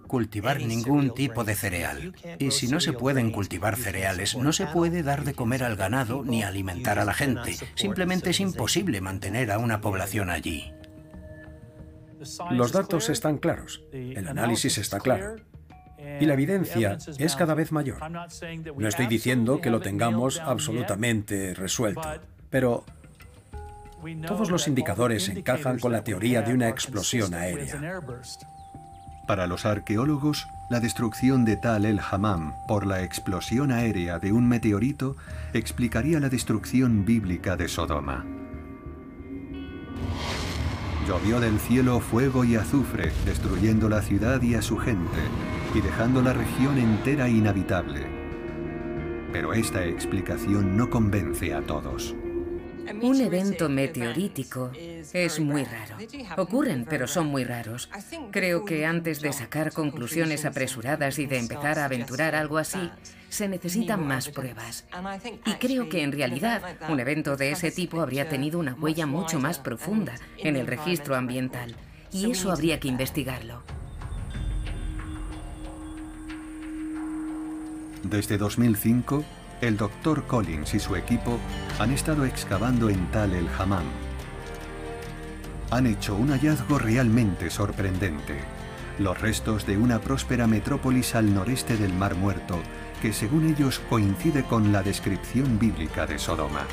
[0.08, 2.14] cultivar ningún tipo de cereal.
[2.40, 6.24] Y si no se pueden cultivar cereales, no se puede dar de comer al ganado
[6.24, 7.56] ni alimentar a la gente.
[7.76, 10.72] Simplemente es imposible mantener a una población allí.
[12.50, 15.36] Los datos están claros, el análisis está claro.
[16.20, 17.98] Y la evidencia es cada vez mayor.
[18.10, 22.02] No estoy diciendo que lo tengamos absolutamente resuelto,
[22.50, 22.84] pero
[24.26, 28.02] todos los indicadores encajan con la teoría de una explosión aérea.
[29.26, 34.48] Para los arqueólogos, la destrucción de Tal el Hammam por la explosión aérea de un
[34.48, 35.16] meteorito
[35.52, 38.24] explicaría la destrucción bíblica de Sodoma.
[41.06, 45.18] Llovió del cielo fuego y azufre, destruyendo la ciudad y a su gente,
[45.74, 48.06] y dejando la región entera inhabitable.
[49.32, 52.14] Pero esta explicación no convence a todos.
[53.00, 55.96] Un evento meteorítico es muy raro.
[56.36, 57.90] Ocurren, pero son muy raros.
[58.30, 62.90] Creo que antes de sacar conclusiones apresuradas y de empezar a aventurar algo así,
[63.32, 64.84] se necesitan más pruebas.
[65.46, 69.40] Y creo que en realidad un evento de ese tipo habría tenido una huella mucho
[69.40, 71.74] más profunda en el registro ambiental.
[72.12, 73.62] Y eso habría que investigarlo.
[78.02, 79.24] Desde 2005,
[79.62, 80.26] el Dr.
[80.26, 81.38] Collins y su equipo
[81.78, 83.84] han estado excavando en Tal el Hammam.
[85.70, 88.40] Han hecho un hallazgo realmente sorprendente.
[88.98, 92.60] Los restos de una próspera metrópolis al noreste del Mar Muerto,
[93.02, 96.64] que según ellos coincide con la descripción bíblica de Sodoma.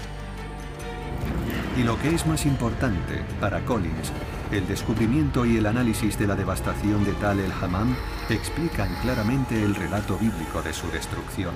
[1.75, 4.11] Y lo que es más importante, para Collins,
[4.51, 7.95] el descubrimiento y el análisis de la devastación de Tal el Hammam
[8.29, 11.55] explican claramente el relato bíblico de su destrucción.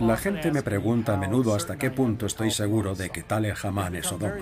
[0.00, 3.54] La gente me pregunta a menudo hasta qué punto estoy seguro de que Tal el
[3.62, 4.36] Hammam es Sodoma.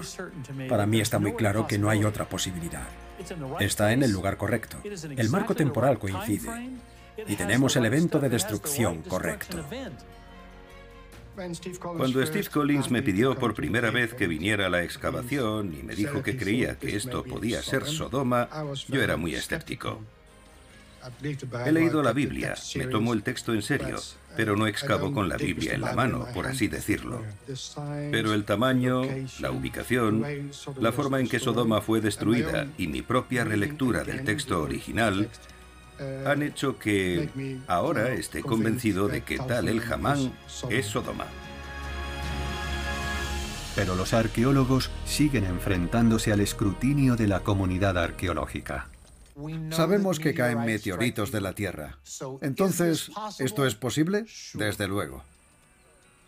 [0.68, 2.86] Para mí está muy claro que no hay otra posibilidad.
[3.58, 4.76] Está en el lugar correcto.
[4.84, 6.48] El marco temporal coincide.
[7.26, 9.64] Y tenemos el evento de destrucción correcto.
[11.80, 15.94] Cuando Steve Collins me pidió por primera vez que viniera a la excavación y me
[15.94, 18.48] dijo que creía que esto podía ser Sodoma,
[18.88, 20.00] yo era muy escéptico.
[21.64, 23.96] He leído la Biblia, me tomo el texto en serio,
[24.36, 27.22] pero no excavo con la Biblia en la mano, por así decirlo.
[28.10, 29.02] Pero el tamaño,
[29.40, 34.60] la ubicación, la forma en que Sodoma fue destruida y mi propia relectura del texto
[34.60, 35.30] original
[36.26, 40.32] han hecho que ahora esté convencido de que tal el Hamán
[40.68, 41.26] es Sodoma.
[43.74, 48.88] Pero los arqueólogos siguen enfrentándose al escrutinio de la comunidad arqueológica.
[49.70, 51.98] Sabemos que caen meteoritos de la Tierra.
[52.42, 54.26] Entonces, ¿esto es posible?
[54.54, 55.22] Desde luego.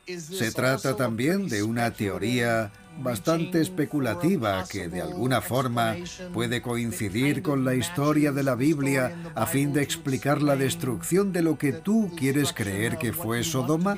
[0.07, 5.97] Se trata también de una teoría bastante especulativa que de alguna forma
[6.33, 11.43] puede coincidir con la historia de la Biblia a fin de explicar la destrucción de
[11.43, 13.97] lo que tú quieres creer que fue Sodoma.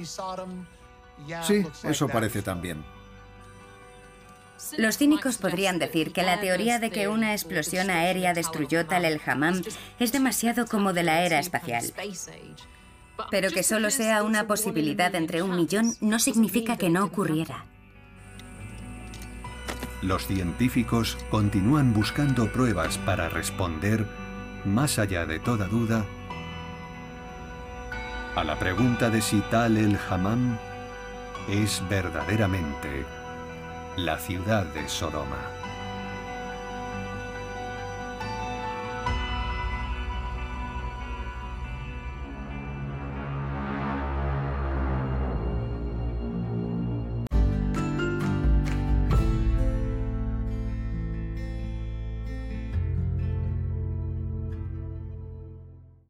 [1.47, 2.85] Sí, eso parece también.
[4.79, 9.21] Los cínicos podrían decir que la teoría de que una explosión aérea destruyó Tal el
[9.25, 9.63] Hammam
[9.99, 11.85] es demasiado como de la era espacial.
[13.31, 17.65] Pero que solo sea una posibilidad entre un millón no significa que no ocurriera.
[20.03, 24.07] Los científicos continúan buscando pruebas para responder,
[24.65, 26.05] más allá de toda duda,
[28.37, 30.59] a la pregunta de si tal el Hammam
[31.49, 33.07] es verdaderamente
[33.97, 35.64] la ciudad de Sodoma.